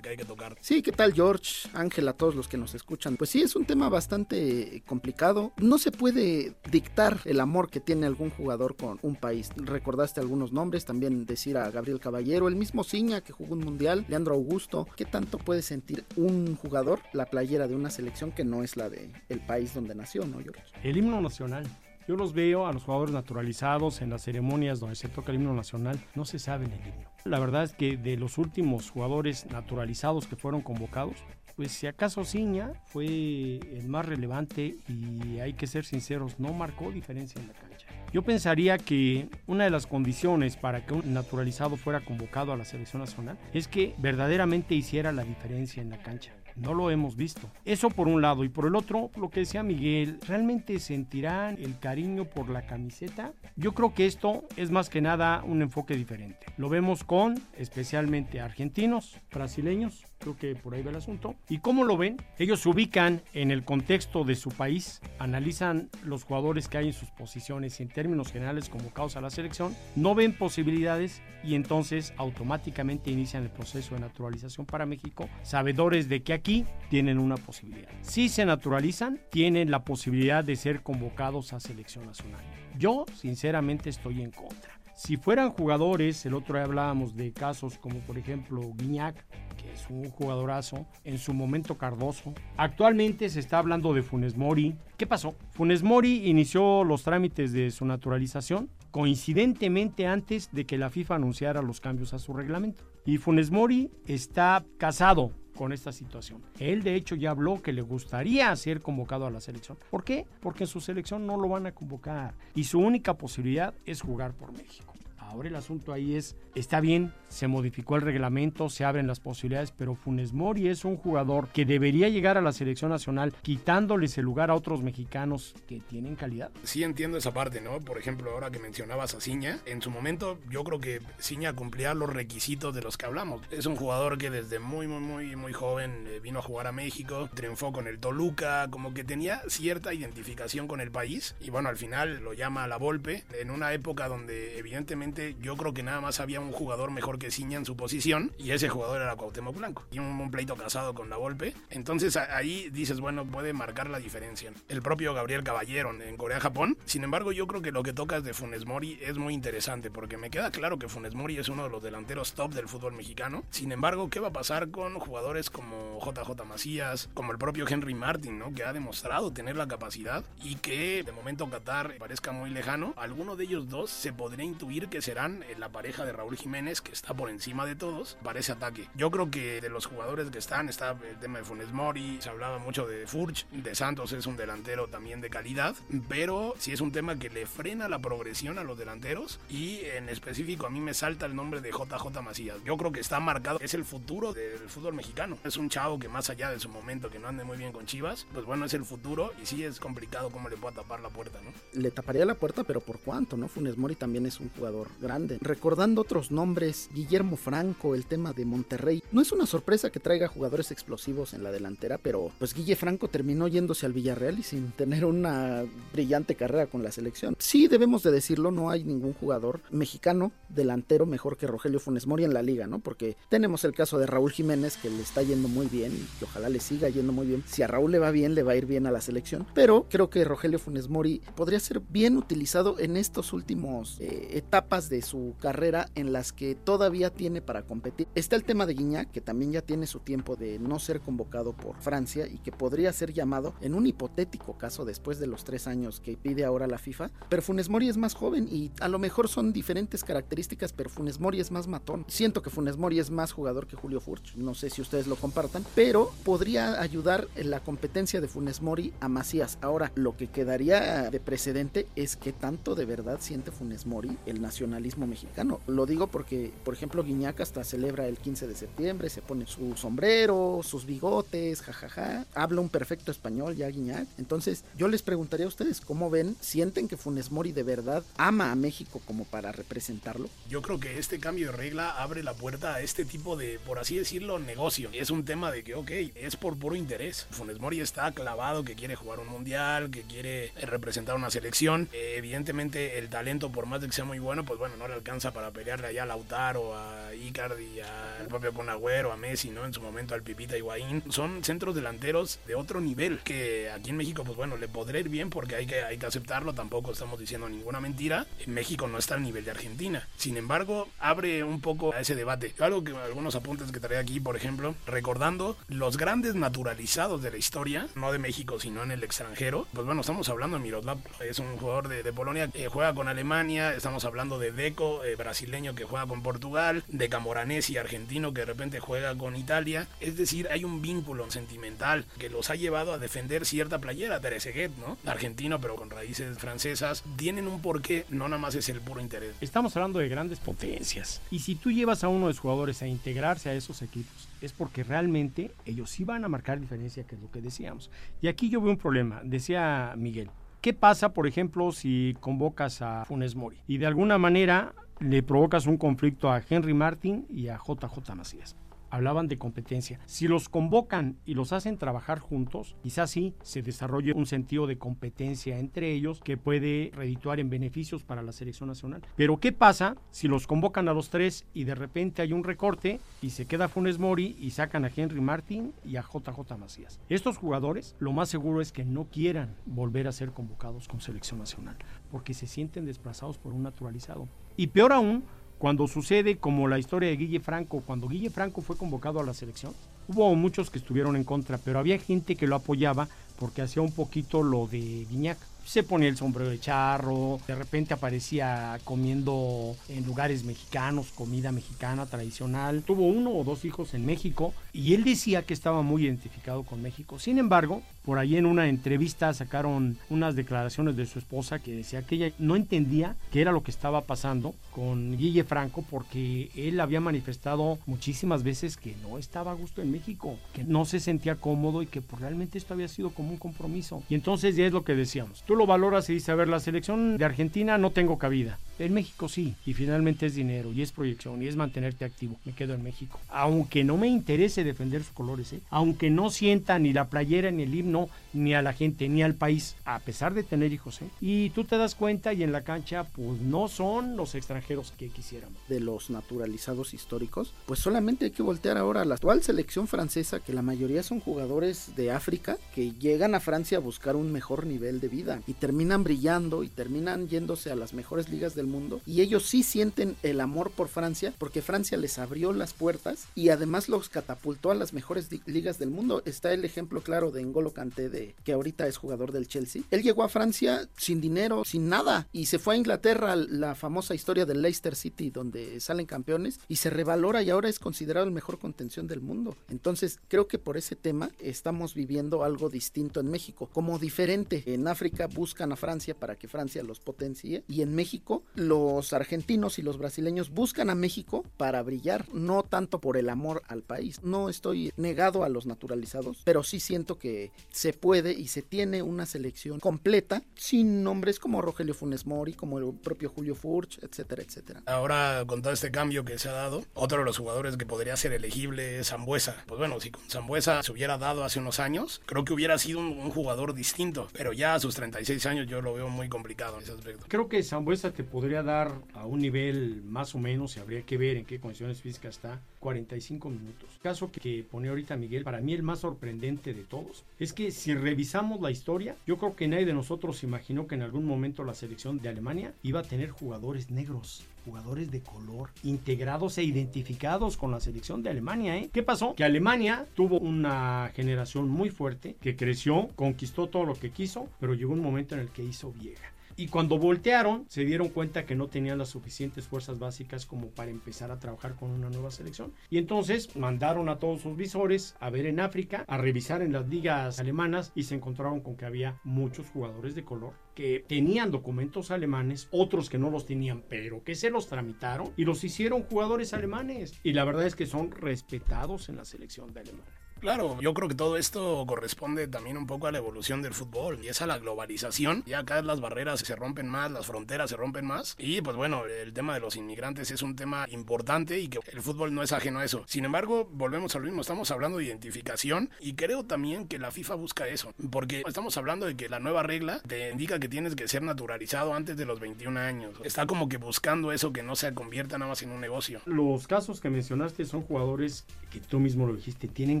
que 0.02 0.08
hay 0.10 0.16
que 0.16 0.24
tocar. 0.24 0.56
Sí, 0.60 0.82
¿qué 0.82 0.92
tal 0.92 1.14
George, 1.14 1.68
Ángel, 1.72 2.06
a 2.08 2.12
todos 2.12 2.34
los 2.34 2.48
que 2.48 2.58
nos 2.58 2.74
escuchan? 2.74 3.16
Pues 3.16 3.30
sí, 3.30 3.40
es 3.40 3.56
un 3.56 3.64
tema 3.64 3.88
bastante 3.88 4.82
complicado. 4.86 5.52
No 5.56 5.78
se 5.78 5.90
puede 5.90 6.54
dictar 6.70 7.20
el 7.24 7.40
amor 7.40 7.70
que 7.70 7.80
tiene 7.80 8.06
algún 8.06 8.30
jugador 8.30 8.76
con 8.76 8.98
un 9.02 9.16
país. 9.16 9.50
Recordaste 9.56 10.20
algunos 10.20 10.52
nombres, 10.52 10.84
también 10.84 11.24
decir 11.24 11.56
a 11.56 11.70
Gabriel 11.70 11.98
Caballero, 11.98 12.48
el 12.48 12.56
mismo 12.56 12.84
Ciña 12.84 13.22
que 13.22 13.32
jugó 13.32 13.54
un 13.54 13.60
mundial, 13.60 14.04
Leandro 14.08 14.34
Augusto. 14.34 14.86
¿Qué 14.96 15.06
tanto 15.06 15.38
puede 15.38 15.62
sentir 15.62 16.04
un 16.16 16.56
jugador 16.56 17.00
la 17.12 17.26
playera 17.26 17.66
de 17.66 17.74
una 17.74 17.90
selección 17.90 18.32
que 18.32 18.44
no 18.44 18.62
es 18.62 18.76
la 18.76 18.90
de 18.90 19.10
el 19.28 19.40
país 19.46 19.74
donde 19.74 19.94
nació, 19.94 20.26
¿no, 20.26 20.38
George? 20.40 20.62
El 20.82 20.96
himno 20.96 21.20
nacional. 21.20 21.66
Yo 22.08 22.14
los 22.14 22.34
veo 22.34 22.66
a 22.66 22.72
los 22.72 22.84
jugadores 22.84 23.12
naturalizados 23.12 24.00
en 24.00 24.10
las 24.10 24.22
ceremonias 24.22 24.78
donde 24.78 24.94
se 24.94 25.08
toca 25.08 25.32
el 25.32 25.38
himno 25.38 25.54
nacional, 25.54 25.98
no 26.14 26.24
se 26.24 26.38
sabe 26.38 26.66
el 26.66 26.72
himno. 26.72 27.10
La 27.24 27.40
verdad 27.40 27.64
es 27.64 27.72
que 27.72 27.96
de 27.96 28.16
los 28.16 28.38
últimos 28.38 28.90
jugadores 28.90 29.46
naturalizados 29.50 30.28
que 30.28 30.36
fueron 30.36 30.60
convocados, 30.60 31.16
pues 31.56 31.72
si 31.72 31.86
acaso 31.86 32.24
Ciña 32.24 32.72
fue 32.84 33.06
el 33.06 33.88
más 33.88 34.06
relevante 34.06 34.76
y 34.88 35.40
hay 35.40 35.54
que 35.54 35.66
ser 35.66 35.84
sinceros, 35.84 36.38
no 36.38 36.52
marcó 36.52 36.92
diferencia 36.92 37.40
en 37.40 37.48
la 37.48 37.54
cancha. 37.54 37.88
Yo 38.12 38.22
pensaría 38.22 38.78
que 38.78 39.28
una 39.46 39.64
de 39.64 39.70
las 39.70 39.86
condiciones 39.86 40.56
para 40.56 40.86
que 40.86 40.94
un 40.94 41.12
naturalizado 41.12 41.76
fuera 41.76 42.04
convocado 42.04 42.52
a 42.52 42.56
la 42.56 42.64
selección 42.64 43.00
nacional 43.00 43.38
es 43.52 43.68
que 43.68 43.94
verdaderamente 43.98 44.74
hiciera 44.74 45.12
la 45.12 45.24
diferencia 45.24 45.82
en 45.82 45.90
la 45.90 45.98
cancha. 45.98 46.35
No 46.56 46.72
lo 46.72 46.90
hemos 46.90 47.16
visto. 47.16 47.50
Eso 47.64 47.90
por 47.90 48.08
un 48.08 48.22
lado. 48.22 48.42
Y 48.42 48.48
por 48.48 48.66
el 48.66 48.74
otro, 48.76 49.10
lo 49.16 49.28
que 49.28 49.40
decía 49.40 49.62
Miguel, 49.62 50.18
¿realmente 50.26 50.78
sentirán 50.78 51.58
el 51.58 51.78
cariño 51.78 52.24
por 52.24 52.48
la 52.48 52.62
camiseta? 52.62 53.32
Yo 53.56 53.72
creo 53.72 53.92
que 53.94 54.06
esto 54.06 54.44
es 54.56 54.70
más 54.70 54.88
que 54.88 55.00
nada 55.00 55.42
un 55.44 55.62
enfoque 55.62 55.94
diferente. 55.94 56.46
Lo 56.56 56.68
vemos 56.68 57.04
con 57.04 57.38
especialmente 57.56 58.40
argentinos, 58.40 59.20
brasileños, 59.30 60.04
creo 60.18 60.36
que 60.36 60.54
por 60.54 60.74
ahí 60.74 60.82
va 60.82 60.90
el 60.90 60.96
asunto. 60.96 61.34
¿Y 61.48 61.58
cómo 61.58 61.84
lo 61.84 61.96
ven? 61.96 62.16
Ellos 62.38 62.60
se 62.60 62.68
ubican 62.68 63.22
en 63.32 63.50
el 63.50 63.64
contexto 63.64 64.24
de 64.24 64.34
su 64.34 64.50
país, 64.50 65.00
analizan 65.18 65.90
los 66.04 66.24
jugadores 66.24 66.68
que 66.68 66.78
hay 66.78 66.88
en 66.88 66.92
sus 66.92 67.10
posiciones 67.10 67.80
en 67.80 67.88
términos 67.88 68.32
generales 68.32 68.68
convocados 68.68 69.16
a 69.16 69.20
la 69.20 69.30
selección, 69.30 69.74
no 69.94 70.14
ven 70.14 70.32
posibilidades 70.32 71.22
y 71.44 71.54
entonces 71.54 72.12
automáticamente 72.16 73.10
inician 73.10 73.44
el 73.44 73.50
proceso 73.50 73.94
de 73.94 74.00
naturalización 74.00 74.66
para 74.66 74.86
México, 74.86 75.28
sabedores 75.42 76.08
de 76.08 76.22
que 76.22 76.32
aquí 76.32 76.64
tienen 76.90 77.18
una 77.18 77.36
posibilidad. 77.36 77.90
Si 78.02 78.28
se 78.28 78.44
naturalizan, 78.44 79.20
tienen 79.30 79.70
la 79.70 79.84
posibilidad 79.84 80.44
de 80.44 80.56
ser 80.56 80.82
convocados 80.82 81.52
a 81.52 81.60
selección 81.60 82.06
nacional. 82.06 82.40
Yo, 82.78 83.06
sinceramente, 83.14 83.90
estoy 83.90 84.22
en 84.22 84.30
contra. 84.30 84.75
Si 84.96 85.18
fueran 85.18 85.50
jugadores, 85.50 86.24
el 86.24 86.32
otro 86.32 86.54
día 86.54 86.64
hablábamos 86.64 87.14
de 87.14 87.30
casos 87.30 87.76
como 87.76 88.00
por 88.00 88.16
ejemplo 88.16 88.62
Guiñac, 88.76 89.26
que 89.58 89.70
es 89.70 89.86
un 89.90 90.08
jugadorazo, 90.08 90.86
en 91.04 91.18
su 91.18 91.34
momento 91.34 91.76
Cardoso. 91.76 92.32
Actualmente 92.56 93.28
se 93.28 93.40
está 93.40 93.58
hablando 93.58 93.92
de 93.92 94.02
Funes 94.02 94.38
Mori. 94.38 94.74
¿Qué 94.96 95.06
pasó? 95.06 95.34
Funes 95.50 95.82
Mori 95.82 96.26
inició 96.30 96.82
los 96.82 97.02
trámites 97.02 97.52
de 97.52 97.70
su 97.70 97.84
naturalización 97.84 98.70
coincidentemente 98.90 100.06
antes 100.06 100.50
de 100.50 100.64
que 100.64 100.78
la 100.78 100.88
FIFA 100.88 101.16
anunciara 101.16 101.60
los 101.60 101.82
cambios 101.82 102.14
a 102.14 102.18
su 102.18 102.32
reglamento. 102.32 102.84
Y 103.04 103.18
Funes 103.18 103.50
Mori 103.50 103.90
está 104.06 104.64
casado 104.78 105.32
con 105.56 105.72
esta 105.72 105.90
situación. 105.90 106.42
Él 106.60 106.82
de 106.82 106.94
hecho 106.94 107.16
ya 107.16 107.30
habló 107.30 107.60
que 107.60 107.72
le 107.72 107.82
gustaría 107.82 108.54
ser 108.54 108.80
convocado 108.80 109.26
a 109.26 109.30
la 109.30 109.40
selección. 109.40 109.78
¿Por 109.90 110.04
qué? 110.04 110.26
Porque 110.40 110.64
en 110.64 110.68
su 110.68 110.80
selección 110.80 111.26
no 111.26 111.36
lo 111.36 111.48
van 111.48 111.66
a 111.66 111.72
convocar 111.72 112.34
y 112.54 112.64
su 112.64 112.78
única 112.78 113.14
posibilidad 113.14 113.74
es 113.84 114.00
jugar 114.00 114.34
por 114.34 114.52
México. 114.52 114.94
Ahora 115.18 115.48
el 115.48 115.56
asunto 115.56 115.92
ahí 115.92 116.14
es, 116.14 116.36
está 116.54 116.80
bien, 116.80 117.12
se 117.28 117.46
modificó 117.46 117.96
el 117.96 118.02
reglamento, 118.02 118.68
se 118.70 118.84
abren 118.84 119.06
las 119.06 119.20
posibilidades, 119.20 119.72
pero 119.72 119.94
Funes 119.94 120.32
Mori 120.32 120.68
es 120.68 120.84
un 120.84 120.96
jugador 120.96 121.48
que 121.48 121.64
debería 121.64 122.08
llegar 122.08 122.38
a 122.38 122.40
la 122.40 122.52
selección 122.52 122.90
nacional 122.90 123.34
quitándoles 123.42 124.16
el 124.18 124.24
lugar 124.24 124.50
a 124.50 124.54
otros 124.54 124.82
mexicanos 124.82 125.54
que 125.66 125.80
tienen 125.80 126.16
calidad. 126.16 126.50
Sí 126.62 126.84
entiendo 126.84 127.18
esa 127.18 127.32
parte, 127.32 127.60
¿no? 127.60 127.80
Por 127.80 127.98
ejemplo, 127.98 128.30
ahora 128.30 128.50
que 128.50 128.58
mencionabas 128.58 129.14
a 129.14 129.20
Ciña, 129.20 129.58
en 129.66 129.82
su 129.82 129.90
momento 129.90 130.38
yo 130.50 130.64
creo 130.64 130.80
que 130.80 131.00
Ciña 131.18 131.52
cumplía 131.54 131.94
los 131.94 132.12
requisitos 132.12 132.74
de 132.74 132.82
los 132.82 132.96
que 132.96 133.06
hablamos. 133.06 133.42
Es 133.50 133.66
un 133.66 133.76
jugador 133.76 134.18
que 134.18 134.30
desde 134.30 134.58
muy, 134.58 134.86
muy, 134.86 135.00
muy, 135.00 135.36
muy 135.36 135.52
joven 135.52 136.04
eh, 136.06 136.20
vino 136.20 136.38
a 136.38 136.42
jugar 136.42 136.66
a 136.66 136.72
México, 136.72 137.28
triunfó 137.34 137.72
con 137.72 137.86
el 137.86 137.98
Toluca, 137.98 138.68
como 138.70 138.94
que 138.94 139.04
tenía 139.04 139.40
cierta 139.48 139.92
identificación 139.92 140.68
con 140.68 140.80
el 140.80 140.90
país 140.90 141.34
y 141.40 141.50
bueno, 141.50 141.68
al 141.68 141.76
final 141.76 142.22
lo 142.22 142.32
llama 142.32 142.64
a 142.64 142.68
la 142.68 142.76
Volpe 142.76 143.24
en 143.40 143.50
una 143.50 143.72
época 143.72 144.08
donde 144.08 144.58
evidentemente 144.58 145.05
yo 145.40 145.56
creo 145.56 145.74
que 145.74 145.82
nada 145.82 146.00
más 146.00 146.20
había 146.20 146.40
un 146.40 146.52
jugador 146.52 146.90
mejor 146.90 147.18
que 147.18 147.30
Ciña 147.30 147.58
en 147.58 147.64
su 147.64 147.76
posición 147.76 148.32
y 148.38 148.50
ese 148.50 148.68
jugador 148.68 149.02
era 149.02 149.16
Cuauhtémoc 149.16 149.56
Blanco. 149.56 149.84
Y 149.90 149.98
un, 149.98 150.06
un 150.06 150.30
pleito 150.30 150.56
casado 150.56 150.94
con 150.94 151.10
la 151.10 151.16
Volpe. 151.16 151.54
Entonces 151.70 152.16
ahí 152.16 152.70
dices, 152.70 153.00
bueno, 153.00 153.24
puede 153.24 153.52
marcar 153.52 153.88
la 153.90 153.98
diferencia. 153.98 154.52
El 154.68 154.82
propio 154.82 155.14
Gabriel 155.14 155.44
Caballero 155.44 155.92
en 156.02 156.16
Corea-Japón. 156.16 156.76
Sin 156.84 157.04
embargo, 157.04 157.32
yo 157.32 157.46
creo 157.46 157.62
que 157.62 157.72
lo 157.72 157.82
que 157.82 157.92
tocas 157.92 158.24
de 158.24 158.34
Funes 158.34 158.66
Mori 158.66 158.98
es 159.02 159.18
muy 159.18 159.34
interesante 159.34 159.90
porque 159.90 160.16
me 160.16 160.30
queda 160.30 160.50
claro 160.50 160.78
que 160.78 160.88
Funes 160.88 161.14
Mori 161.14 161.38
es 161.38 161.48
uno 161.48 161.64
de 161.64 161.70
los 161.70 161.82
delanteros 161.82 162.34
top 162.34 162.52
del 162.52 162.68
fútbol 162.68 162.92
mexicano. 162.92 163.44
Sin 163.50 163.72
embargo, 163.72 164.10
¿qué 164.10 164.20
va 164.20 164.28
a 164.28 164.32
pasar 164.32 164.70
con 164.70 164.98
jugadores 164.98 165.50
como 165.50 165.98
JJ 166.00 166.44
Macías, 166.44 167.08
como 167.14 167.32
el 167.32 167.38
propio 167.38 167.66
Henry 167.68 167.94
Martin, 167.94 168.38
¿no? 168.38 168.52
que 168.54 168.64
ha 168.64 168.72
demostrado 168.72 169.32
tener 169.32 169.56
la 169.56 169.68
capacidad 169.68 170.24
y 170.42 170.56
que 170.56 171.02
de 171.02 171.12
momento 171.12 171.48
Qatar 171.48 171.96
parezca 171.98 172.32
muy 172.32 172.50
lejano? 172.50 172.94
Alguno 172.96 173.36
de 173.36 173.44
ellos 173.44 173.68
dos 173.68 173.90
se 173.90 174.12
podría 174.12 174.44
intuir 174.44 174.88
que 174.88 174.95
que 174.96 175.02
serán 175.02 175.42
eh, 175.42 175.56
la 175.58 175.68
pareja 175.68 176.06
de 176.06 176.12
Raúl 176.12 176.38
Jiménez, 176.38 176.80
que 176.80 176.90
está 176.90 177.12
por 177.12 177.28
encima 177.28 177.66
de 177.66 177.76
todos, 177.76 178.16
para 178.24 178.40
ese 178.40 178.52
ataque. 178.52 178.88
Yo 178.94 179.10
creo 179.10 179.30
que 179.30 179.60
de 179.60 179.68
los 179.68 179.84
jugadores 179.84 180.30
que 180.30 180.38
están, 180.38 180.70
está 180.70 180.92
el 180.92 181.18
tema 181.18 181.36
de 181.36 181.44
Funes 181.44 181.70
Mori, 181.70 182.16
se 182.22 182.30
hablaba 182.30 182.58
mucho 182.58 182.86
de 182.86 183.06
Furch, 183.06 183.46
de 183.50 183.74
Santos 183.74 184.12
es 184.12 184.24
un 184.24 184.38
delantero 184.38 184.88
también 184.88 185.20
de 185.20 185.28
calidad, 185.28 185.76
pero 186.08 186.54
sí 186.58 186.72
es 186.72 186.80
un 186.80 186.92
tema 186.92 187.18
que 187.18 187.28
le 187.28 187.44
frena 187.44 187.90
la 187.90 187.98
progresión 187.98 188.58
a 188.58 188.64
los 188.64 188.78
delanteros 188.78 189.38
y 189.50 189.80
en 189.80 190.08
específico 190.08 190.64
a 190.64 190.70
mí 190.70 190.80
me 190.80 190.94
salta 190.94 191.26
el 191.26 191.36
nombre 191.36 191.60
de 191.60 191.72
JJ 191.72 192.22
Macías. 192.22 192.56
Yo 192.64 192.78
creo 192.78 192.90
que 192.90 193.00
está 193.00 193.20
marcado, 193.20 193.58
es 193.60 193.74
el 193.74 193.84
futuro 193.84 194.32
del 194.32 194.70
fútbol 194.70 194.94
mexicano. 194.94 195.36
Es 195.44 195.58
un 195.58 195.68
chavo 195.68 195.98
que 195.98 196.08
más 196.08 196.30
allá 196.30 196.50
de 196.50 196.58
su 196.58 196.70
momento 196.70 197.10
que 197.10 197.18
no 197.18 197.28
ande 197.28 197.44
muy 197.44 197.58
bien 197.58 197.72
con 197.72 197.84
Chivas, 197.84 198.26
pues 198.32 198.46
bueno, 198.46 198.64
es 198.64 198.72
el 198.72 198.86
futuro 198.86 199.34
y 199.42 199.44
sí 199.44 199.62
es 199.62 199.78
complicado 199.78 200.30
cómo 200.30 200.48
le 200.48 200.56
pueda 200.56 200.76
tapar 200.76 201.00
la 201.00 201.10
puerta, 201.10 201.38
¿no? 201.44 201.52
Le 201.78 201.90
taparía 201.90 202.24
la 202.24 202.34
puerta, 202.34 202.64
pero 202.64 202.80
¿por 202.80 202.98
cuánto, 203.00 203.36
no? 203.36 203.46
Funes 203.46 203.76
Mori 203.76 203.94
también 203.94 204.24
es 204.24 204.40
un 204.40 204.48
jugador 204.50 204.85
grande. 205.00 205.38
Recordando 205.40 206.02
otros 206.02 206.30
nombres, 206.30 206.88
Guillermo 206.94 207.36
Franco, 207.36 207.94
el 207.94 208.06
tema 208.06 208.32
de 208.32 208.44
Monterrey. 208.44 209.02
No 209.12 209.20
es 209.20 209.32
una 209.32 209.46
sorpresa 209.46 209.90
que 209.90 210.00
traiga 210.00 210.28
jugadores 210.28 210.70
explosivos 210.70 211.34
en 211.34 211.42
la 211.42 211.50
delantera, 211.50 211.98
pero 211.98 212.30
pues 212.38 212.54
Guille 212.54 212.76
Franco 212.76 213.08
terminó 213.08 213.48
yéndose 213.48 213.86
al 213.86 213.92
Villarreal 213.92 214.38
y 214.38 214.42
sin 214.42 214.70
tener 214.76 215.04
una 215.04 215.64
brillante 215.92 216.34
carrera 216.34 216.66
con 216.66 216.82
la 216.82 216.92
selección. 216.92 217.36
Sí, 217.38 217.68
debemos 217.68 218.02
de 218.02 218.12
decirlo, 218.12 218.50
no 218.50 218.70
hay 218.70 218.84
ningún 218.84 219.12
jugador 219.14 219.60
mexicano 219.70 220.32
delantero 220.48 221.06
mejor 221.06 221.36
que 221.36 221.46
Rogelio 221.46 221.80
Funes 221.80 222.06
Mori 222.06 222.24
en 222.24 222.34
la 222.34 222.42
liga, 222.42 222.66
¿no? 222.66 222.78
Porque 222.78 223.16
tenemos 223.28 223.64
el 223.64 223.72
caso 223.72 223.98
de 223.98 224.06
Raúl 224.06 224.32
Jiménez 224.32 224.76
que 224.76 224.90
le 224.90 225.02
está 225.02 225.22
yendo 225.22 225.48
muy 225.48 225.66
bien 225.66 225.92
y 226.20 226.24
ojalá 226.24 226.48
le 226.48 226.60
siga 226.60 226.88
yendo 226.88 227.12
muy 227.12 227.26
bien. 227.26 227.44
Si 227.46 227.62
a 227.62 227.66
Raúl 227.66 227.92
le 227.92 227.98
va 227.98 228.10
bien, 228.10 228.34
le 228.34 228.42
va 228.42 228.52
a 228.52 228.56
ir 228.56 228.66
bien 228.66 228.86
a 228.86 228.90
la 228.90 229.00
selección. 229.00 229.46
Pero 229.54 229.86
creo 229.88 230.10
que 230.10 230.24
Rogelio 230.24 230.58
Funes 230.58 230.88
Mori 230.88 231.22
podría 231.34 231.60
ser 231.60 231.80
bien 231.80 232.16
utilizado 232.16 232.78
en 232.78 232.96
estos 232.96 233.32
últimos 233.32 233.98
eh, 234.00 234.30
etapas 234.32 234.75
de 234.76 235.02
su 235.02 235.34
carrera 235.40 235.88
en 235.94 236.12
las 236.12 236.32
que 236.32 236.54
todavía 236.54 237.10
tiene 237.10 237.40
para 237.40 237.62
competir. 237.62 238.06
Está 238.14 238.36
el 238.36 238.44
tema 238.44 238.66
de 238.66 238.74
Guiñac, 238.74 239.10
que 239.10 239.20
también 239.20 239.52
ya 239.52 239.62
tiene 239.62 239.86
su 239.86 240.00
tiempo 240.00 240.36
de 240.36 240.58
no 240.58 240.78
ser 240.78 241.00
convocado 241.00 241.54
por 241.54 241.76
Francia 241.80 242.26
y 242.26 242.38
que 242.38 242.52
podría 242.52 242.92
ser 242.92 243.12
llamado 243.12 243.54
en 243.60 243.74
un 243.74 243.86
hipotético 243.86 244.58
caso 244.58 244.84
después 244.84 245.18
de 245.18 245.26
los 245.26 245.44
tres 245.44 245.66
años 245.66 246.00
que 246.00 246.16
pide 246.16 246.44
ahora 246.44 246.66
la 246.66 246.78
FIFA. 246.78 247.10
Pero 247.28 247.42
Funes 247.42 247.68
Mori 247.68 247.88
es 247.88 247.96
más 247.96 248.14
joven 248.14 248.48
y 248.50 248.70
a 248.80 248.88
lo 248.88 248.98
mejor 248.98 249.28
son 249.28 249.52
diferentes 249.52 250.04
características, 250.04 250.72
pero 250.72 250.90
Funes 250.90 251.20
Mori 251.20 251.40
es 251.40 251.50
más 251.50 251.66
matón. 251.66 252.04
Siento 252.08 252.42
que 252.42 252.50
Funes 252.50 252.76
Mori 252.76 252.98
es 252.98 253.10
más 253.10 253.32
jugador 253.32 253.66
que 253.66 253.76
Julio 253.76 254.00
Furch, 254.00 254.36
no 254.36 254.54
sé 254.54 254.70
si 254.70 254.82
ustedes 254.82 255.06
lo 255.06 255.16
compartan, 255.16 255.64
pero 255.74 256.12
podría 256.24 256.80
ayudar 256.80 257.28
en 257.36 257.50
la 257.50 257.60
competencia 257.60 258.20
de 258.20 258.28
Funes 258.28 258.60
Mori 258.60 258.92
a 259.00 259.08
Macías. 259.08 259.58
Ahora, 259.60 259.92
lo 259.94 260.16
que 260.16 260.28
quedaría 260.28 261.10
de 261.10 261.20
precedente 261.20 261.86
es 261.96 262.16
que 262.16 262.32
tanto 262.32 262.74
de 262.74 262.84
verdad 262.84 263.18
siente 263.20 263.50
Funes 263.50 263.86
Mori 263.86 264.16
el 264.26 264.40
mexicano. 264.66 265.60
Lo 265.66 265.86
digo 265.86 266.06
porque, 266.06 266.52
por 266.64 266.74
ejemplo, 266.74 267.02
Guiñac 267.02 267.40
hasta 267.40 267.64
celebra 267.64 268.06
el 268.06 268.18
15 268.18 268.46
de 268.46 268.54
septiembre, 268.54 269.10
se 269.10 269.22
pone 269.22 269.46
su 269.46 269.76
sombrero, 269.76 270.60
sus 270.62 270.86
bigotes, 270.86 271.62
jajaja, 271.62 272.26
habla 272.34 272.60
un 272.60 272.68
perfecto 272.68 273.10
español 273.10 273.56
ya 273.56 273.68
Guiñac. 273.68 274.06
Entonces, 274.18 274.64
yo 274.76 274.88
les 274.88 275.02
preguntaría 275.02 275.46
a 275.46 275.48
ustedes, 275.48 275.80
¿cómo 275.80 276.10
ven? 276.10 276.36
¿Sienten 276.40 276.88
que 276.88 276.96
Funes 276.96 277.30
Mori 277.30 277.52
de 277.52 277.62
verdad 277.62 278.02
ama 278.16 278.52
a 278.52 278.54
México 278.54 279.00
como 279.06 279.24
para 279.24 279.52
representarlo? 279.52 280.28
Yo 280.48 280.62
creo 280.62 280.80
que 280.80 280.98
este 280.98 281.18
cambio 281.18 281.50
de 281.50 281.56
regla 281.56 282.02
abre 282.02 282.22
la 282.22 282.34
puerta 282.34 282.74
a 282.74 282.80
este 282.80 283.04
tipo 283.04 283.36
de, 283.36 283.58
por 283.66 283.78
así 283.78 283.96
decirlo, 283.96 284.38
negocio. 284.38 284.90
Es 284.92 285.10
un 285.10 285.24
tema 285.24 285.50
de 285.50 285.64
que, 285.64 285.74
ok, 285.74 285.90
es 286.14 286.36
por 286.36 286.56
puro 286.56 286.76
interés. 286.76 287.26
Funes 287.30 287.60
Mori 287.60 287.80
está 287.80 288.12
clavado 288.12 288.64
que 288.64 288.74
quiere 288.74 288.96
jugar 288.96 289.20
un 289.20 289.28
mundial, 289.28 289.90
que 289.90 290.02
quiere 290.02 290.52
representar 290.62 291.16
una 291.16 291.30
selección. 291.30 291.88
Evidentemente, 291.92 292.98
el 292.98 293.08
talento, 293.08 293.50
por 293.50 293.66
más 293.66 293.80
de 293.80 293.86
que 293.86 293.92
sea 293.92 294.04
muy 294.04 294.18
bueno, 294.18 294.44
pues 294.44 294.55
bueno, 294.56 294.76
no 294.76 294.88
le 294.88 294.94
alcanza 294.94 295.32
para 295.32 295.50
pelearle 295.50 295.88
allá 295.88 296.04
a 296.04 296.06
Lautaro, 296.06 296.76
a 296.76 297.14
Icardi, 297.14 297.80
al 297.80 298.26
propio 298.26 298.52
Conagüero, 298.52 299.12
a 299.12 299.16
Messi, 299.16 299.50
¿no? 299.50 299.64
En 299.64 299.72
su 299.72 299.80
momento 299.80 300.14
al 300.14 300.22
Pipita 300.22 300.56
Higuaín. 300.56 301.02
Son 301.10 301.42
centros 301.44 301.74
delanteros 301.74 302.40
de 302.46 302.54
otro 302.54 302.80
nivel 302.80 303.20
que 303.20 303.70
aquí 303.70 303.90
en 303.90 303.96
México, 303.96 304.24
pues 304.24 304.36
bueno, 304.36 304.56
le 304.56 304.68
podré 304.68 305.00
ir 305.00 305.08
bien 305.08 305.30
porque 305.30 305.56
hay 305.56 305.66
que, 305.66 305.82
hay 305.82 305.98
que 305.98 306.06
aceptarlo. 306.06 306.54
Tampoco 306.54 306.92
estamos 306.92 307.18
diciendo 307.18 307.48
ninguna 307.48 307.80
mentira. 307.80 308.26
En 308.40 308.54
México 308.54 308.88
no 308.88 308.98
está 308.98 309.14
al 309.14 309.22
nivel 309.22 309.44
de 309.44 309.50
Argentina. 309.50 310.08
Sin 310.16 310.36
embargo, 310.36 310.88
abre 310.98 311.44
un 311.44 311.60
poco 311.60 311.92
a 311.92 312.00
ese 312.00 312.14
debate. 312.14 312.54
Algo 312.58 312.84
que 312.84 312.96
algunos 312.96 313.34
apuntes 313.34 313.72
que 313.72 313.80
trae 313.80 313.98
aquí, 313.98 314.20
por 314.20 314.36
ejemplo, 314.36 314.74
recordando 314.86 315.56
los 315.68 315.96
grandes 315.96 316.34
naturalizados 316.34 317.22
de 317.22 317.30
la 317.30 317.36
historia, 317.36 317.88
no 317.94 318.12
de 318.12 318.18
México, 318.18 318.58
sino 318.60 318.82
en 318.82 318.90
el 318.90 319.04
extranjero. 319.04 319.66
Pues 319.72 319.86
bueno, 319.86 320.00
estamos 320.00 320.28
hablando 320.28 320.56
de 320.56 320.62
Miroslav, 320.62 320.98
es 321.20 321.38
un 321.38 321.56
jugador 321.56 321.88
de, 321.88 322.02
de 322.02 322.12
Polonia 322.12 322.48
que 322.48 322.68
juega 322.68 322.94
con 322.94 323.08
Alemania, 323.08 323.74
estamos 323.74 324.04
hablando 324.04 324.35
de 324.38 324.52
Deco, 324.52 325.04
eh, 325.04 325.16
brasileño 325.16 325.74
que 325.74 325.84
juega 325.84 326.06
con 326.06 326.22
Portugal, 326.22 326.84
de 326.88 327.08
Camoranesi, 327.08 327.76
argentino 327.76 328.32
que 328.32 328.40
de 328.40 328.46
repente 328.46 328.80
juega 328.80 329.16
con 329.16 329.36
Italia. 329.36 329.86
Es 330.00 330.16
decir, 330.16 330.48
hay 330.50 330.64
un 330.64 330.82
vínculo 330.82 331.30
sentimental 331.30 332.04
que 332.18 332.30
los 332.30 332.50
ha 332.50 332.54
llevado 332.54 332.92
a 332.92 332.98
defender 332.98 333.46
cierta 333.46 333.78
playera, 333.78 334.20
Tereseguet, 334.20 334.70
¿no? 334.78 334.96
Argentino, 335.10 335.60
pero 335.60 335.76
con 335.76 335.90
raíces 335.90 336.38
francesas. 336.38 337.04
Tienen 337.16 337.48
un 337.48 337.60
porqué, 337.60 338.04
no 338.08 338.28
nada 338.28 338.40
más 338.40 338.54
es 338.54 338.68
el 338.68 338.80
puro 338.80 339.00
interés. 339.00 339.34
Estamos 339.40 339.76
hablando 339.76 339.98
de 339.98 340.08
grandes 340.08 340.38
potencias. 340.38 341.20
Y 341.30 341.40
si 341.40 341.54
tú 341.54 341.70
llevas 341.70 342.04
a 342.04 342.08
uno 342.08 342.26
de 342.26 342.32
los 342.32 342.38
jugadores 342.38 342.82
a 342.82 342.86
integrarse 342.86 343.50
a 343.50 343.54
esos 343.54 343.82
equipos, 343.82 344.28
es 344.40 344.52
porque 344.52 344.84
realmente 344.84 345.50
ellos 345.64 345.90
sí 345.90 346.04
van 346.04 346.24
a 346.24 346.28
marcar 346.28 346.60
diferencia, 346.60 347.04
que 347.04 347.14
es 347.14 347.20
lo 347.20 347.30
que 347.30 347.40
decíamos. 347.40 347.90
Y 348.20 348.28
aquí 348.28 348.48
yo 348.50 348.60
veo 348.60 348.70
un 348.70 348.78
problema, 348.78 349.20
decía 349.24 349.94
Miguel. 349.96 350.30
¿Qué 350.66 350.74
pasa, 350.74 351.12
por 351.12 351.28
ejemplo, 351.28 351.70
si 351.70 352.16
convocas 352.18 352.82
a 352.82 353.04
Funes 353.04 353.36
Mori 353.36 353.58
y 353.68 353.78
de 353.78 353.86
alguna 353.86 354.18
manera 354.18 354.74
le 354.98 355.22
provocas 355.22 355.68
un 355.68 355.76
conflicto 355.76 356.28
a 356.28 356.42
Henry 356.42 356.74
Martin 356.74 357.24
y 357.30 357.46
a 357.46 357.56
JJ 357.56 358.16
Macías? 358.16 358.56
Hablaban 358.96 359.28
de 359.28 359.38
competencia. 359.38 360.00
Si 360.06 360.26
los 360.26 360.48
convocan 360.48 361.16
y 361.24 361.34
los 361.34 361.52
hacen 361.52 361.76
trabajar 361.76 362.18
juntos, 362.18 362.76
quizás 362.82 363.10
sí 363.10 363.34
se 363.42 363.62
desarrolle 363.62 364.14
un 364.14 364.26
sentido 364.26 364.66
de 364.66 364.78
competencia 364.78 365.58
entre 365.58 365.92
ellos 365.92 366.20
que 366.20 366.36
puede 366.36 366.90
redituar 366.94 367.38
en 367.38 367.50
beneficios 367.50 368.02
para 368.02 368.22
la 368.22 368.32
selección 368.32 368.68
nacional. 368.68 369.02
Pero 369.14 369.38
¿qué 369.38 369.52
pasa 369.52 369.96
si 370.10 370.28
los 370.28 370.46
convocan 370.46 370.88
a 370.88 370.94
los 370.94 371.10
tres 371.10 371.46
y 371.52 371.64
de 371.64 371.74
repente 371.74 372.22
hay 372.22 372.32
un 372.32 372.44
recorte 372.44 373.00
y 373.20 373.30
se 373.30 373.46
queda 373.46 373.68
Funes 373.68 373.98
Mori 373.98 374.36
y 374.40 374.50
sacan 374.50 374.84
a 374.84 374.90
Henry 374.94 375.20
Martin 375.20 375.72
y 375.84 375.96
a 375.96 376.02
JJ 376.02 376.56
Macías? 376.58 376.98
Estos 377.08 377.36
jugadores 377.36 377.94
lo 377.98 378.12
más 378.12 378.28
seguro 378.28 378.60
es 378.60 378.72
que 378.72 378.84
no 378.84 379.04
quieran 379.04 379.54
volver 379.66 380.08
a 380.08 380.12
ser 380.12 380.32
convocados 380.32 380.88
con 380.88 381.00
selección 381.00 381.38
nacional 381.38 381.76
porque 382.10 382.34
se 382.34 382.46
sienten 382.46 382.86
desplazados 382.86 383.36
por 383.38 383.52
un 383.52 383.62
naturalizado. 383.62 384.28
Y 384.56 384.68
peor 384.68 384.92
aún, 384.92 385.24
cuando 385.58 385.88
sucede 385.88 386.36
como 386.36 386.68
la 386.68 386.78
historia 386.78 387.08
de 387.08 387.16
Guille 387.16 387.40
Franco, 387.40 387.82
cuando 387.84 388.08
Guille 388.08 388.30
Franco 388.30 388.60
fue 388.60 388.76
convocado 388.76 389.20
a 389.20 389.24
la 389.24 389.34
selección, 389.34 389.72
hubo 390.08 390.34
muchos 390.34 390.70
que 390.70 390.78
estuvieron 390.78 391.16
en 391.16 391.24
contra, 391.24 391.58
pero 391.58 391.78
había 391.78 391.98
gente 391.98 392.36
que 392.36 392.46
lo 392.46 392.56
apoyaba 392.56 393.08
porque 393.38 393.62
hacía 393.62 393.82
un 393.82 393.92
poquito 393.92 394.42
lo 394.42 394.66
de 394.66 395.06
Guiñac. 395.08 395.38
Se 395.66 395.82
ponía 395.82 396.08
el 396.08 396.16
sombrero 396.16 396.48
de 396.48 396.60
charro, 396.60 397.40
de 397.44 397.56
repente 397.56 397.92
aparecía 397.92 398.78
comiendo 398.84 399.74
en 399.88 400.06
lugares 400.06 400.44
mexicanos, 400.44 401.10
comida 401.12 401.50
mexicana 401.50 402.06
tradicional. 402.06 402.84
Tuvo 402.84 403.06
uno 403.06 403.32
o 403.32 403.42
dos 403.42 403.64
hijos 403.64 403.92
en 403.92 404.06
México 404.06 404.54
y 404.72 404.94
él 404.94 405.02
decía 405.02 405.42
que 405.42 405.54
estaba 405.54 405.82
muy 405.82 406.04
identificado 406.04 406.62
con 406.62 406.82
México. 406.82 407.18
Sin 407.18 407.38
embargo, 407.38 407.82
por 408.04 408.20
ahí 408.20 408.36
en 408.36 408.46
una 408.46 408.68
entrevista 408.68 409.34
sacaron 409.34 409.98
unas 410.08 410.36
declaraciones 410.36 410.96
de 410.96 411.06
su 411.06 411.18
esposa 411.18 411.58
que 411.58 411.74
decía 411.74 412.06
que 412.06 412.14
ella 412.14 412.32
no 412.38 412.54
entendía 412.54 413.16
qué 413.32 413.40
era 413.40 413.50
lo 413.50 413.64
que 413.64 413.72
estaba 413.72 414.02
pasando 414.02 414.54
con 414.70 415.16
Guille 415.18 415.42
Franco 415.42 415.84
porque 415.90 416.48
él 416.54 416.78
había 416.78 417.00
manifestado 417.00 417.78
muchísimas 417.86 418.44
veces 418.44 418.76
que 418.76 418.94
no 419.02 419.18
estaba 419.18 419.50
a 419.50 419.54
gusto 419.54 419.82
en 419.82 419.90
México, 419.90 420.36
que 420.54 420.62
no 420.62 420.84
se 420.84 421.00
sentía 421.00 421.34
cómodo 421.34 421.82
y 421.82 421.86
que 421.86 422.00
pues, 422.00 422.22
realmente 422.22 422.58
esto 422.58 422.74
había 422.74 422.86
sido 422.86 423.10
como 423.10 423.30
un 423.30 423.38
compromiso. 423.38 424.04
Y 424.08 424.14
entonces 424.14 424.54
ya 424.54 424.66
es 424.66 424.72
lo 424.72 424.84
que 424.84 424.94
decíamos. 424.94 425.42
Lo 425.56 425.66
valoras 425.66 426.08
y 426.10 426.14
dices, 426.14 426.28
a 426.28 426.34
ver, 426.34 426.48
la 426.48 426.60
selección 426.60 427.16
de 427.16 427.24
Argentina 427.24 427.78
no 427.78 427.90
tengo 427.90 428.18
cabida. 428.18 428.58
En 428.78 428.92
México 428.92 429.28
sí, 429.28 429.54
y 429.64 429.72
finalmente 429.72 430.26
es 430.26 430.34
dinero, 430.34 430.72
y 430.72 430.82
es 430.82 430.92
proyección, 430.92 431.42
y 431.42 431.46
es 431.46 431.56
mantenerte 431.56 432.04
activo. 432.04 432.36
Me 432.44 432.52
quedo 432.52 432.74
en 432.74 432.82
México. 432.82 433.18
Aunque 433.28 433.84
no 433.84 433.96
me 433.96 434.08
interese 434.08 434.64
defender 434.64 435.02
sus 435.02 435.14
colores, 435.14 435.52
¿eh? 435.54 435.60
aunque 435.70 436.10
no 436.10 436.30
sienta 436.30 436.78
ni 436.78 436.92
la 436.92 437.08
playera 437.08 437.50
ni 437.50 437.62
el 437.62 437.74
himno, 437.74 438.10
ni 438.34 438.54
a 438.54 438.60
la 438.60 438.74
gente, 438.74 439.08
ni 439.08 439.22
al 439.22 439.34
país, 439.34 439.76
a 439.84 439.98
pesar 440.00 440.34
de 440.34 440.42
tener 440.42 440.72
hijos. 440.72 441.00
¿eh? 441.00 441.08
Y 441.20 441.50
tú 441.50 441.64
te 441.64 441.78
das 441.78 441.94
cuenta 441.94 442.34
y 442.34 442.42
en 442.42 442.52
la 442.52 442.64
cancha, 442.64 443.04
pues 443.04 443.40
no 443.40 443.68
son 443.68 444.16
los 444.16 444.34
extranjeros 444.34 444.92
que 444.92 445.08
quisiéramos. 445.08 445.56
De 445.68 445.80
los 445.80 446.10
naturalizados 446.10 446.92
históricos, 446.92 447.54
pues 447.66 447.80
solamente 447.80 448.26
hay 448.26 448.30
que 448.30 448.42
voltear 448.42 448.76
ahora 448.76 449.02
a 449.02 449.04
la 449.04 449.14
actual 449.14 449.42
selección 449.42 449.88
francesa, 449.88 450.40
que 450.40 450.52
la 450.52 450.62
mayoría 450.62 451.02
son 451.02 451.20
jugadores 451.20 451.96
de 451.96 452.10
África, 452.10 452.58
que 452.74 452.92
llegan 452.92 453.34
a 453.34 453.40
Francia 453.40 453.78
a 453.78 453.80
buscar 453.80 454.16
un 454.16 454.32
mejor 454.32 454.66
nivel 454.66 455.00
de 455.00 455.08
vida 455.08 455.40
y 455.46 455.54
terminan 455.54 456.04
brillando 456.04 456.62
y 456.62 456.68
terminan 456.68 457.28
yéndose 457.28 457.70
a 457.70 457.76
las 457.76 457.94
mejores 457.94 458.28
ligas 458.28 458.54
del 458.54 458.65
mundo 458.66 459.00
y 459.06 459.20
ellos 459.20 459.46
sí 459.46 459.62
sienten 459.62 460.16
el 460.22 460.40
amor 460.40 460.70
por 460.70 460.88
Francia 460.88 461.32
porque 461.38 461.62
Francia 461.62 461.96
les 461.98 462.18
abrió 462.18 462.52
las 462.52 462.72
puertas 462.72 463.26
y 463.34 463.50
además 463.50 463.88
los 463.88 464.08
catapultó 464.08 464.70
a 464.70 464.74
las 464.74 464.92
mejores 464.92 465.28
ligas 465.46 465.78
del 465.78 465.90
mundo. 465.90 466.22
Está 466.24 466.52
el 466.52 466.64
ejemplo 466.64 467.00
claro 467.00 467.30
de 467.30 467.44
N'Golo 467.44 467.72
Kanté 467.72 468.08
de 468.08 468.34
que 468.44 468.52
ahorita 468.52 468.86
es 468.86 468.96
jugador 468.96 469.32
del 469.32 469.48
Chelsea. 469.48 469.82
Él 469.90 470.02
llegó 470.02 470.22
a 470.22 470.28
Francia 470.28 470.88
sin 470.96 471.20
dinero, 471.20 471.64
sin 471.64 471.88
nada 471.88 472.28
y 472.32 472.46
se 472.46 472.58
fue 472.58 472.74
a 472.74 472.78
Inglaterra, 472.78 473.36
la 473.36 473.74
famosa 473.74 474.14
historia 474.14 474.46
del 474.46 474.62
Leicester 474.62 474.96
City 474.96 475.30
donde 475.30 475.80
salen 475.80 476.06
campeones 476.06 476.60
y 476.68 476.76
se 476.76 476.90
revalora 476.90 477.42
y 477.42 477.50
ahora 477.50 477.68
es 477.68 477.78
considerado 477.78 478.26
el 478.26 478.32
mejor 478.32 478.58
contención 478.58 479.06
del 479.06 479.20
mundo. 479.20 479.56
Entonces, 479.70 480.18
creo 480.28 480.48
que 480.48 480.58
por 480.58 480.76
ese 480.76 480.96
tema 480.96 481.30
estamos 481.38 481.94
viviendo 481.94 482.44
algo 482.44 482.68
distinto 482.68 483.20
en 483.20 483.30
México, 483.30 483.68
como 483.72 483.98
diferente. 483.98 484.62
En 484.66 484.88
África 484.88 485.26
buscan 485.26 485.72
a 485.72 485.76
Francia 485.76 486.14
para 486.14 486.36
que 486.36 486.48
Francia 486.48 486.82
los 486.82 487.00
potencie 487.00 487.64
y 487.68 487.82
en 487.82 487.94
México 487.94 488.42
los 488.56 489.12
argentinos 489.12 489.78
y 489.78 489.82
los 489.82 489.98
brasileños 489.98 490.50
buscan 490.50 490.90
a 490.90 490.94
México 490.94 491.44
para 491.56 491.82
brillar, 491.82 492.26
no 492.32 492.62
tanto 492.62 493.00
por 493.00 493.16
el 493.16 493.28
amor 493.28 493.62
al 493.68 493.82
país. 493.82 494.20
No 494.22 494.48
estoy 494.48 494.92
negado 494.96 495.44
a 495.44 495.48
los 495.48 495.66
naturalizados, 495.66 496.38
pero 496.44 496.62
sí 496.62 496.80
siento 496.80 497.18
que 497.18 497.52
se 497.70 497.92
puede 497.92 498.32
y 498.32 498.48
se 498.48 498.62
tiene 498.62 499.02
una 499.02 499.26
selección 499.26 499.80
completa 499.80 500.42
sin 500.54 501.02
nombres 501.02 501.38
como 501.38 501.62
Rogelio 501.62 501.94
Funes 501.94 502.26
Mori, 502.26 502.54
como 502.54 502.78
el 502.78 502.94
propio 502.94 503.28
Julio 503.28 503.54
Furch, 503.54 503.98
etcétera, 504.02 504.42
etcétera. 504.42 504.82
Ahora, 504.86 505.44
con 505.46 505.62
todo 505.62 505.72
este 505.72 505.90
cambio 505.90 506.24
que 506.24 506.38
se 506.38 506.48
ha 506.48 506.52
dado, 506.52 506.84
otro 506.94 507.18
de 507.18 507.24
los 507.24 507.38
jugadores 507.38 507.76
que 507.76 507.86
podría 507.86 508.16
ser 508.16 508.32
elegible 508.32 508.98
es 508.98 509.08
Zambuesa. 509.08 509.56
Pues 509.66 509.78
bueno, 509.78 510.00
si 510.00 510.10
con 510.10 510.22
Zambuesa 510.28 510.82
se 510.82 510.92
hubiera 510.92 511.18
dado 511.18 511.44
hace 511.44 511.58
unos 511.58 511.80
años, 511.80 512.20
creo 512.26 512.44
que 512.44 512.52
hubiera 512.52 512.78
sido 512.78 513.00
un, 513.00 513.18
un, 513.18 513.30
jugador 513.30 513.74
distinto, 513.74 514.28
pero 514.32 514.52
ya 514.52 514.74
a 514.74 514.80
sus 514.80 514.94
36 514.94 515.44
años 515.46 515.66
yo 515.66 515.82
lo 515.82 515.94
veo 515.94 516.08
muy 516.08 516.28
complicado 516.28 516.78
en 516.78 516.84
ese 516.84 516.92
aspecto. 516.92 517.26
Creo 517.28 517.48
que 517.48 517.62
Zambuesa 517.62 518.12
te 518.12 518.24
podría 518.24 518.45
dar 518.48 518.92
a 519.14 519.26
un 519.26 519.40
nivel 519.40 520.02
más 520.04 520.34
o 520.34 520.38
menos, 520.38 520.76
y 520.76 520.80
habría 520.80 521.02
que 521.02 521.18
ver 521.18 521.36
en 521.36 521.44
qué 521.44 521.58
condiciones 521.58 522.00
físicas 522.00 522.36
está, 522.36 522.60
45 522.80 523.50
minutos. 523.50 523.90
caso 524.02 524.30
que 524.30 524.64
pone 524.70 524.88
ahorita 524.88 525.16
Miguel, 525.16 525.44
para 525.44 525.60
mí 525.60 525.72
el 525.74 525.82
más 525.82 526.00
sorprendente 526.00 526.72
de 526.74 526.84
todos, 526.84 527.24
es 527.40 527.52
que 527.52 527.70
si 527.70 527.94
revisamos 527.94 528.60
la 528.60 528.70
historia, 528.70 529.16
yo 529.26 529.38
creo 529.38 529.56
que 529.56 529.68
nadie 529.68 529.86
de 529.86 529.94
nosotros 529.94 530.42
imaginó 530.42 530.86
que 530.86 530.94
en 530.94 531.02
algún 531.02 531.26
momento 531.26 531.64
la 531.64 531.74
selección 531.74 532.20
de 532.20 532.28
Alemania 532.28 532.72
iba 532.82 533.00
a 533.00 533.04
tener 533.04 533.30
jugadores 533.30 533.90
negros 533.90 534.44
jugadores 534.66 535.12
de 535.12 535.20
color 535.20 535.70
integrados 535.84 536.58
e 536.58 536.64
identificados 536.64 537.56
con 537.56 537.70
la 537.70 537.80
selección 537.80 538.22
de 538.22 538.30
Alemania. 538.30 538.76
¿eh? 538.76 538.90
¿Qué 538.92 539.02
pasó? 539.04 539.34
Que 539.36 539.44
Alemania 539.44 540.06
tuvo 540.14 540.40
una 540.40 541.12
generación 541.14 541.68
muy 541.68 541.90
fuerte 541.90 542.34
que 542.40 542.56
creció, 542.56 543.08
conquistó 543.14 543.68
todo 543.68 543.84
lo 543.84 543.94
que 543.94 544.10
quiso, 544.10 544.48
pero 544.58 544.74
llegó 544.74 544.92
un 544.92 545.00
momento 545.00 545.36
en 545.36 545.42
el 545.42 545.48
que 545.50 545.62
hizo 545.62 545.92
vieja. 545.92 546.32
Y 546.58 546.68
cuando 546.68 546.98
voltearon, 546.98 547.66
se 547.68 547.84
dieron 547.84 548.08
cuenta 548.08 548.46
que 548.46 548.54
no 548.54 548.68
tenían 548.68 548.96
las 548.96 549.10
suficientes 549.10 549.68
fuerzas 549.68 549.98
básicas 549.98 550.46
como 550.46 550.68
para 550.68 550.90
empezar 550.90 551.30
a 551.30 551.38
trabajar 551.38 551.74
con 551.76 551.90
una 551.90 552.08
nueva 552.08 552.30
selección. 552.30 552.72
Y 552.88 552.96
entonces 552.96 553.54
mandaron 553.56 554.08
a 554.08 554.18
todos 554.18 554.40
sus 554.40 554.56
visores 554.56 555.16
a 555.20 555.28
ver 555.28 555.44
en 555.44 555.60
África, 555.60 556.06
a 556.08 556.16
revisar 556.16 556.62
en 556.62 556.72
las 556.72 556.88
ligas 556.88 557.38
alemanas 557.40 557.92
y 557.94 558.04
se 558.04 558.14
encontraron 558.14 558.60
con 558.60 558.76
que 558.76 558.86
había 558.86 559.20
muchos 559.22 559.68
jugadores 559.68 560.14
de 560.14 560.24
color 560.24 560.54
que 560.74 561.04
tenían 561.06 561.50
documentos 561.50 562.10
alemanes, 562.10 562.68
otros 562.70 563.10
que 563.10 563.18
no 563.18 563.30
los 563.30 563.44
tenían, 563.44 563.82
pero 563.88 564.24
que 564.24 564.34
se 564.34 564.50
los 564.50 564.66
tramitaron 564.66 565.32
y 565.36 565.44
los 565.44 565.62
hicieron 565.62 566.04
jugadores 566.04 566.54
alemanes. 566.54 567.20
Y 567.22 567.32
la 567.34 567.44
verdad 567.44 567.66
es 567.66 567.74
que 567.74 567.86
son 567.86 568.10
respetados 568.10 569.10
en 569.10 569.16
la 569.16 569.24
selección 569.24 569.74
de 569.74 569.80
Alemania. 569.80 570.25
Claro, 570.40 570.78
yo 570.80 570.92
creo 570.92 571.08
que 571.08 571.14
todo 571.14 571.38
esto 571.38 571.82
corresponde 571.86 572.46
también 572.46 572.76
un 572.76 572.86
poco 572.86 573.06
a 573.06 573.12
la 573.12 573.18
evolución 573.18 573.62
del 573.62 573.72
fútbol 573.72 574.22
y 574.22 574.28
es 574.28 574.42
a 574.42 574.46
la 574.46 574.58
globalización. 574.58 575.42
Ya 575.46 575.64
cada 575.64 575.80
vez 575.80 575.86
las 575.86 576.00
barreras 576.00 576.40
se 576.40 576.54
rompen 576.54 576.88
más, 576.88 577.10
las 577.10 577.26
fronteras 577.26 577.70
se 577.70 577.76
rompen 577.76 578.04
más. 578.04 578.36
Y 578.38 578.60
pues 578.60 578.76
bueno, 578.76 579.06
el 579.06 579.32
tema 579.32 579.54
de 579.54 579.60
los 579.60 579.76
inmigrantes 579.76 580.30
es 580.30 580.42
un 580.42 580.54
tema 580.54 580.86
importante 580.90 581.58
y 581.58 581.68
que 581.68 581.80
el 581.90 582.02
fútbol 582.02 582.34
no 582.34 582.42
es 582.42 582.52
ajeno 582.52 582.80
a 582.80 582.84
eso. 582.84 583.02
Sin 583.06 583.24
embargo, 583.24 583.66
volvemos 583.72 584.14
a 584.14 584.18
lo 584.18 584.26
mismo, 584.26 584.42
estamos 584.42 584.70
hablando 584.70 584.98
de 584.98 585.04
identificación 585.04 585.90
y 586.00 586.14
creo 586.14 586.44
también 586.44 586.86
que 586.86 586.98
la 586.98 587.10
FIFA 587.10 587.34
busca 587.36 587.66
eso. 587.66 587.94
Porque 588.10 588.42
estamos 588.46 588.76
hablando 588.76 589.06
de 589.06 589.16
que 589.16 589.30
la 589.30 589.40
nueva 589.40 589.62
regla 589.62 590.00
te 590.06 590.30
indica 590.30 590.58
que 590.58 590.68
tienes 590.68 590.94
que 590.94 591.08
ser 591.08 591.22
naturalizado 591.22 591.94
antes 591.94 592.16
de 592.16 592.26
los 592.26 592.40
21 592.40 592.78
años. 592.78 593.14
Está 593.24 593.46
como 593.46 593.70
que 593.70 593.78
buscando 593.78 594.32
eso 594.32 594.52
que 594.52 594.62
no 594.62 594.76
se 594.76 594.92
convierta 594.92 595.38
nada 595.38 595.50
más 595.50 595.62
en 595.62 595.70
un 595.70 595.80
negocio. 595.80 596.20
Los 596.26 596.66
casos 596.66 597.00
que 597.00 597.08
mencionaste 597.08 597.64
son 597.64 597.82
jugadores 597.82 598.44
que 598.70 598.80
tú 598.80 599.00
mismo 599.00 599.26
lo 599.26 599.34
dijiste, 599.34 599.68
tienen 599.68 600.00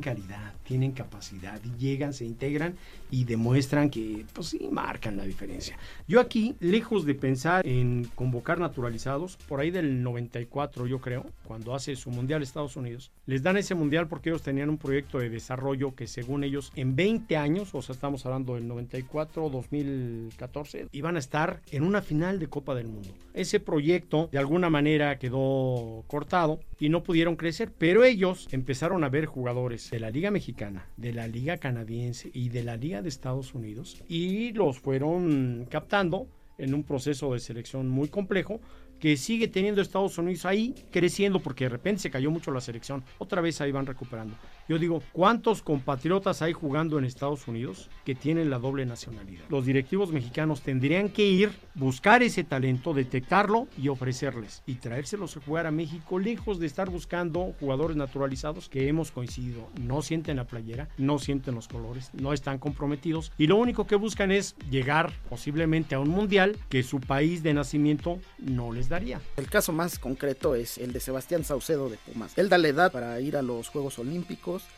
calidad 0.00 0.25
tienen 0.64 0.92
capacidad 0.92 1.60
llegan, 1.78 2.12
se 2.12 2.24
integran 2.24 2.76
y 3.10 3.24
demuestran 3.24 3.90
que, 3.90 4.24
pues 4.32 4.48
sí, 4.48 4.68
marcan 4.70 5.16
la 5.16 5.24
diferencia. 5.24 5.78
Yo 6.08 6.20
aquí, 6.20 6.56
lejos 6.60 7.04
de 7.06 7.14
pensar 7.14 7.66
en 7.66 8.08
convocar 8.14 8.58
naturalizados, 8.58 9.36
por 9.48 9.60
ahí 9.60 9.70
del 9.70 10.02
94 10.02 10.86
yo 10.86 11.00
creo, 11.00 11.26
cuando 11.44 11.74
hace 11.74 11.96
su 11.96 12.10
mundial 12.10 12.42
Estados 12.42 12.76
Unidos, 12.76 13.12
les 13.26 13.42
dan 13.42 13.56
ese 13.56 13.74
mundial 13.74 14.08
porque 14.08 14.30
ellos 14.30 14.42
tenían 14.42 14.70
un 14.70 14.78
proyecto 14.78 15.18
de 15.18 15.30
desarrollo 15.30 15.94
que 15.94 16.06
según 16.06 16.44
ellos 16.44 16.72
en 16.74 16.96
20 16.96 17.36
años, 17.36 17.74
o 17.74 17.82
sea, 17.82 17.94
estamos 17.94 18.24
hablando 18.26 18.54
del 18.54 18.66
94, 18.66 19.48
2014, 19.50 20.88
iban 20.92 21.16
a 21.16 21.20
estar 21.20 21.60
en 21.70 21.82
una 21.82 22.02
final 22.02 22.38
de 22.38 22.48
Copa 22.48 22.74
del 22.74 22.88
Mundo. 22.88 23.10
Ese 23.34 23.60
proyecto 23.60 24.28
de 24.32 24.38
alguna 24.38 24.70
manera 24.70 25.18
quedó 25.18 26.04
cortado 26.06 26.60
y 26.78 26.88
no 26.88 27.02
pudieron 27.02 27.36
crecer, 27.36 27.72
pero 27.76 28.04
ellos 28.04 28.48
empezaron 28.50 29.04
a 29.04 29.08
ver 29.08 29.26
jugadores 29.26 29.90
de 29.90 30.00
la 30.00 30.10
Liga 30.10 30.30
Mexicana, 30.30 30.86
de 30.96 31.12
la 31.12 31.26
Liga 31.26 31.56
Canadiense 31.56 32.30
y 32.32 32.50
de 32.50 32.62
la 32.62 32.76
Liga 32.76 33.02
de 33.02 33.08
Estados 33.08 33.54
Unidos 33.54 34.02
y 34.08 34.52
los 34.52 34.78
fueron 34.78 35.66
captando 35.70 36.28
en 36.58 36.74
un 36.74 36.84
proceso 36.84 37.32
de 37.32 37.40
selección 37.40 37.88
muy 37.88 38.08
complejo 38.08 38.60
que 39.00 39.16
sigue 39.16 39.48
teniendo 39.48 39.80
Estados 39.80 40.18
Unidos 40.18 40.44
ahí 40.46 40.74
creciendo 40.90 41.40
porque 41.40 41.64
de 41.64 41.70
repente 41.70 42.02
se 42.02 42.10
cayó 42.10 42.30
mucho 42.30 42.50
la 42.50 42.60
selección. 42.60 43.04
Otra 43.18 43.40
vez 43.40 43.60
ahí 43.60 43.72
van 43.72 43.86
recuperando. 43.86 44.36
Yo 44.68 44.78
digo, 44.78 45.00
¿cuántos 45.12 45.62
compatriotas 45.62 46.42
hay 46.42 46.52
jugando 46.52 46.98
en 46.98 47.04
Estados 47.04 47.46
Unidos 47.46 47.88
que 48.04 48.16
tienen 48.16 48.50
la 48.50 48.58
doble 48.58 48.84
nacionalidad? 48.84 49.44
Los 49.48 49.64
directivos 49.64 50.10
mexicanos 50.10 50.62
tendrían 50.62 51.08
que 51.08 51.24
ir, 51.24 51.52
buscar 51.74 52.22
ese 52.22 52.42
talento, 52.42 52.92
detectarlo 52.92 53.68
y 53.78 53.88
ofrecerles 53.88 54.62
y 54.66 54.74
traérselos 54.74 55.36
a 55.36 55.40
jugar 55.40 55.66
a 55.66 55.70
México 55.70 56.18
lejos 56.18 56.58
de 56.58 56.66
estar 56.66 56.90
buscando 56.90 57.54
jugadores 57.60 57.96
naturalizados 57.96 58.68
que 58.68 58.88
hemos 58.88 59.12
coincidido. 59.12 59.68
No 59.80 60.02
sienten 60.02 60.36
la 60.36 60.46
playera, 60.46 60.88
no 60.98 61.18
sienten 61.18 61.54
los 61.54 61.68
colores, 61.68 62.10
no 62.12 62.32
están 62.32 62.58
comprometidos 62.58 63.32
y 63.38 63.46
lo 63.46 63.56
único 63.56 63.86
que 63.86 63.96
buscan 63.96 64.32
es 64.32 64.56
llegar 64.70 65.12
posiblemente 65.28 65.94
a 65.94 66.00
un 66.00 66.08
mundial 66.08 66.56
que 66.68 66.82
su 66.82 67.00
país 67.00 67.42
de 67.42 67.54
nacimiento 67.54 68.18
no 68.38 68.72
les 68.72 68.85
daría. 68.88 69.20
El 69.36 69.48
caso 69.48 69.72
más 69.72 69.98
concreto 69.98 70.54
es 70.54 70.78
el 70.78 70.92
de 70.92 71.00
Sebastián 71.00 71.44
Saucedo 71.44 71.88
de 71.88 71.98
Pumas. 71.98 72.32
Él 72.36 72.48
da 72.48 72.58
la 72.58 72.68
edad 72.68 72.92
para 72.92 73.20
ir 73.20 73.36
a 73.36 73.42
los 73.42 73.68
Juegos 73.68 73.98
Olímpicos 73.98 74.26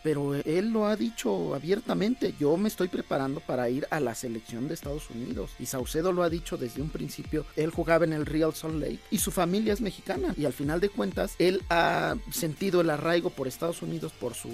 pero 0.02 0.34
él 0.34 0.70
lo 0.70 0.86
ha 0.86 0.96
dicho 0.96 1.54
abiertamente, 1.54 2.34
yo 2.38 2.56
me 2.56 2.68
estoy 2.68 2.88
preparando 2.88 3.40
para 3.40 3.68
ir 3.68 3.86
a 3.90 4.00
la 4.00 4.14
selección 4.14 4.68
de 4.68 4.74
Estados 4.74 5.10
Unidos. 5.10 5.50
Y 5.58 5.66
Saucedo 5.66 6.12
lo 6.12 6.22
ha 6.22 6.30
dicho 6.30 6.56
desde 6.56 6.82
un 6.82 6.90
principio, 6.90 7.44
él 7.56 7.70
jugaba 7.70 8.04
en 8.04 8.12
el 8.12 8.26
Real 8.26 8.54
Salt 8.54 8.80
Lake 8.80 9.00
y 9.10 9.18
su 9.18 9.30
familia 9.30 9.72
es 9.72 9.80
mexicana. 9.80 10.34
Y 10.36 10.44
al 10.44 10.52
final 10.52 10.80
de 10.80 10.88
cuentas, 10.88 11.34
él 11.38 11.62
ha 11.68 12.16
sentido 12.30 12.80
el 12.80 12.90
arraigo 12.90 13.30
por 13.30 13.48
Estados 13.48 13.82
Unidos 13.82 14.12
por 14.18 14.34
su 14.34 14.48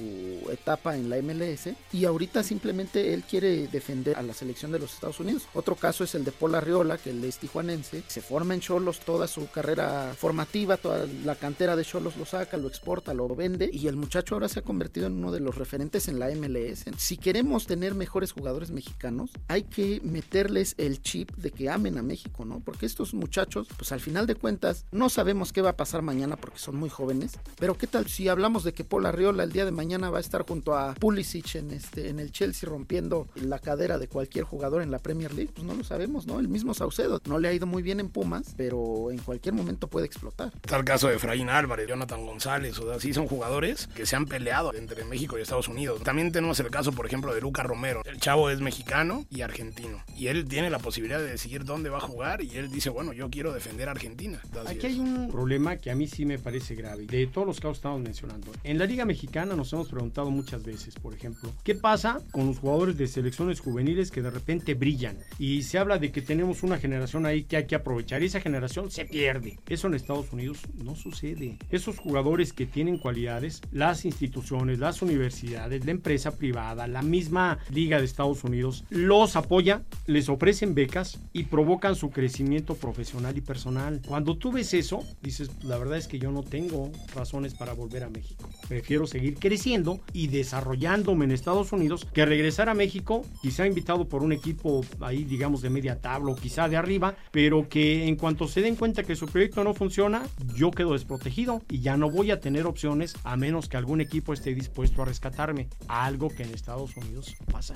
etapa 0.51 0.97
en 0.97 1.11
la 1.11 1.21
MLS 1.23 1.69
y 1.93 2.05
ahorita 2.05 2.43
simplemente 2.43 3.15
él 3.15 3.23
quiere 3.29 3.69
defender 3.69 4.17
a 4.17 4.23
la 4.23 4.35
selección 4.35 4.73
de 4.73 4.79
los 4.79 4.95
Estados 4.95 5.21
Unidos. 5.21 5.47
Otro 5.55 5.77
caso 5.77 6.05
es 6.05 6.15
el 6.15 6.25
de 6.25 6.33
Paul 6.33 6.55
Arriola, 6.55 6.99
que 6.99 7.11
él 7.11 7.23
es 7.25 7.39
tijuanense, 7.39 8.03
se 8.07 8.21
forma 8.21 8.55
en 8.55 8.61
Cholos 8.61 9.01
toda 9.01 9.27
su 9.27 9.44
carrera 9.47 10.15
formativa, 10.17 10.77
toda 10.77 11.07
la 11.25 11.35
cantera 11.35 11.77
de 11.77 11.85
Cholos 11.85 12.17
lo 12.17 12.25
saca, 12.25 12.57
lo 12.57 12.69
exporta, 12.69 13.15
lo 13.15 13.29
vende 13.35 13.71
y 13.73 13.89
el 13.89 13.97
muchacho 13.97 14.35
ahora 14.35 14.49
se 14.49 14.61
ha 14.61 14.63
convertido 14.63 15.07
en 15.07 15.15
uno 15.15 15.33
de 15.33 15.41
los 15.41 15.57
referentes 15.57 16.09
en 16.09 16.19
la 16.19 16.29
MLS. 16.31 16.85
Si 16.97 17.17
queremos 17.17 17.67
tener 17.67 17.95
mejores 17.95 18.33
jugadores 18.33 18.71
mexicanos, 18.71 19.31
hay 19.49 19.65
que 19.65 20.01
meterles 20.03 20.75
el 20.79 21.03
chip 21.03 21.31
de 21.37 21.51
que 21.51 21.71
amen 21.71 21.99
a 21.99 22.03
México, 22.03 22.45
¿no? 22.45 22.61
Porque 22.61 22.87
estos 22.87 23.15
muchachos, 23.15 23.69
pues 23.77 23.93
al 23.93 24.01
final 24.01 24.27
de 24.27 24.35
cuentas, 24.35 24.87
no 24.93 25.09
sabemos 25.09 25.53
qué 25.53 25.63
va 25.63 25.71
a 25.71 25.77
pasar 25.77 26.03
mañana 26.03 26.37
porque 26.37 26.59
son 26.59 26.77
muy 26.77 26.89
jóvenes. 26.89 27.33
Pero 27.59 27.77
qué 27.77 27.87
tal 27.87 28.07
si 28.07 28.29
hablamos 28.29 28.65
de 28.65 28.73
que 28.73 28.85
Paul 28.85 29.07
Arriola 29.07 29.45
el 29.45 29.53
día 29.53 29.65
de 29.65 29.73
mañana 29.73 30.11
va 30.11 30.19
a 30.19 30.21
estar 30.21 30.47
junto 30.47 30.77
a 30.77 30.95
Pulisic 30.95 31.57
en, 31.57 31.71
este, 31.71 32.09
en 32.09 32.19
el 32.19 32.33
Chelsea 32.33 32.69
rompiendo 32.69 33.29
la 33.35 33.59
cadera 33.59 33.99
de 33.99 34.09
cualquier 34.09 34.45
jugador 34.45 34.83
en 34.83 34.91
la 34.91 34.99
Premier 34.99 35.33
League? 35.35 35.53
Pues 35.55 35.67
no 35.67 35.75
lo 35.75 35.85
sabemos, 35.85 36.27
¿no? 36.27 36.41
El 36.41 36.49
mismo 36.49 36.75
Saucedo 36.75 37.21
no 37.27 37.39
le 37.39 37.49
ha 37.49 37.53
ido 37.53 37.67
muy 37.67 37.83
bien 37.83 38.01
en 38.01 38.09
Pumas, 38.09 38.55
pero 38.57 39.11
en 39.11 39.19
cualquier 39.19 39.34
momento 39.53 39.89
puede 39.89 40.07
explotar. 40.07 40.53
Está 40.55 40.77
el 40.77 40.85
caso 40.85 41.09
de 41.09 41.17
Efraín 41.17 41.51
Álvarez, 41.51 41.89
Jonathan 41.89 42.25
González, 42.25 42.79
o 42.79 42.91
así 42.93 43.13
son 43.13 43.27
jugadores 43.27 43.89
que 43.95 44.07
se 44.07 44.17
han 44.17 44.27
peleado 44.27 44.73
entre 44.75 45.05
México 45.05 45.39
y 45.39 45.43
Estados 45.43 45.69
Unidos. 45.69 46.03
También 46.03 46.33
tenemos 46.33 46.59
el 46.61 46.71
caso, 46.71 46.93
por 46.93 47.07
ejemplo, 47.07 47.35
de 47.35 47.41
Luca 47.41 47.63
Romero. 47.63 48.03
El 48.05 48.19
chavo 48.19 48.51
es 48.51 48.61
mexicano 48.61 49.27
y 49.31 49.43
argentino. 49.43 50.03
Y 50.17 50.29
él 50.29 50.47
tiene 50.47 50.71
la 50.71 50.79
posibilidad 50.79 51.19
de 51.19 51.27
decidir 51.27 51.65
dónde 51.65 51.91
va 51.91 51.99
a 51.99 52.01
jugar 52.01 52.15
jugar 52.15 52.43
y 52.43 52.57
él 52.57 52.71
dice, 52.71 52.91
bueno, 52.91 53.13
yo 53.13 53.29
quiero 53.29 53.53
defender 53.53 53.89
a 53.89 53.91
Argentina. 53.91 54.41
Aquí 54.69 54.87
hay 54.87 55.01
un 55.01 55.29
problema 55.29 55.77
que 55.77 55.91
a 55.91 55.97
mí 55.97 56.07
sí 56.07 56.25
me 56.25 56.39
parece 56.39 56.77
grave, 56.77 57.07
de 57.07 57.27
todos 57.27 57.45
los 57.45 57.57
casos 57.57 57.73
que 57.73 57.79
estamos 57.79 58.01
mencionando. 58.01 58.53
En 58.63 58.79
la 58.79 58.87
Liga 58.87 59.05
Mexicana 59.05 59.57
nos 59.57 59.73
hemos 59.73 59.89
preguntado 59.89 60.31
muchas 60.31 60.63
veces, 60.63 60.95
por 60.95 61.13
ejemplo, 61.13 61.53
¿qué 61.65 61.75
pasa 61.75 62.21
con 62.31 62.47
los 62.47 62.59
jugadores 62.59 62.97
de 62.97 63.09
selecciones 63.09 63.59
juveniles 63.59 64.13
que 64.13 64.23
de 64.23 64.31
repente 64.31 64.75
brillan? 64.75 65.19
Y 65.39 65.63
se 65.63 65.79
habla 65.79 65.99
de 65.99 66.13
que 66.13 66.23
tenemos 66.23 66.63
una 66.63 66.79
generación 66.79 67.27
ahí 67.27 67.43
que 67.45 67.57
hay 67.57 67.67
que 67.67 67.75
aprovechar 67.75 68.23
y 68.23 68.27
esa 68.27 68.41
generación 68.41 68.91
se 68.93 69.07
pierde. 69.07 69.24
Eso 69.69 69.87
en 69.87 69.95
Estados 69.95 70.33
Unidos 70.33 70.59
no 70.83 70.95
sucede. 70.95 71.59
Esos 71.71 71.99
jugadores 71.99 72.53
que 72.53 72.67
tienen 72.67 72.99
cualidades, 72.99 73.63
las 73.73 74.05
instituciones, 74.05 74.79
las 74.79 75.03
universidades, 75.03 75.85
la 75.85 75.91
empresa 75.91 76.37
privada, 76.37 76.87
la 76.87 77.03
misma 77.03 77.59
Liga 77.71 77.99
de 77.99 78.05
Estados 78.05 78.45
Unidos, 78.45 78.85
los 78.91 79.37
apoya, 79.37 79.83
les 80.07 80.29
ofrecen 80.29 80.75
becas 80.75 81.21
y 81.33 81.45
provocan 81.45 81.97
su 81.97 82.11
crecimiento 82.11 82.75
profesional 82.75 83.37
y 83.37 83.41
personal. 83.41 84.03
Cuando 84.07 84.37
tú 84.37 84.53
ves 84.53 84.75
eso, 84.75 85.05
dices, 85.23 85.51
la 85.63 85.79
verdad 85.79 85.99
es 85.99 86.09
que 86.09 86.19
yo 86.19 86.31
no 86.31 86.43
tengo 86.43 86.93
razones 87.15 87.55
para 87.55 87.73
volver 87.73 88.05
a 88.05 88.11
México. 88.11 88.49
Prefiero 88.69 89.07
seguir 89.07 89.39
creciendo 89.39 90.01
y 90.13 90.29
desarrollándome 90.29 91.25
en 91.25 91.33
Estados 91.33 91.73
Unidos 91.73 92.07
que 92.13 92.27
regresar 92.27 92.69
a 92.69 92.75
México, 92.75 93.25
quizá 93.43 93.67
invitado 93.67 94.09
por 94.09 94.23
un 94.23 94.33
equipo 94.33 94.85
ahí, 95.01 95.25
digamos, 95.25 95.63
de 95.63 95.71
media 95.71 96.01
tabla 96.01 96.33
o 96.33 96.37
quizá 96.37 96.69
de 96.69 96.77
arriba, 96.77 97.17
pero 97.31 97.69
que 97.69 98.07
en 98.07 98.17
cuanto 98.17 98.49
se 98.49 98.61
den 98.61 98.77
cuenta 98.77 99.03
que 99.03 99.14
su 99.17 99.27
proyecto 99.27 99.65
no 99.65 99.75
funciona, 99.75 100.23
yo 100.55 100.71
quedo 100.71 100.93
desprotegido 100.93 101.63
y 101.69 101.81
ya 101.81 101.97
no 101.97 102.11
voy 102.11 102.31
a 102.31 102.41
tener 102.41 102.67
opciones 102.67 103.15
a 103.25 103.37
menos 103.37 103.69
que 103.69 103.77
algún 103.77 104.01
equipo 104.01 104.33
esté 104.33 104.55
dispuesto 104.55 105.03
a 105.03 105.05
rescatarme. 105.05 105.69
Algo 105.89 106.29
que 106.29 106.43
en 106.43 106.51
Estados 106.51 106.97
Unidos 106.97 107.35
pasa. 107.51 107.75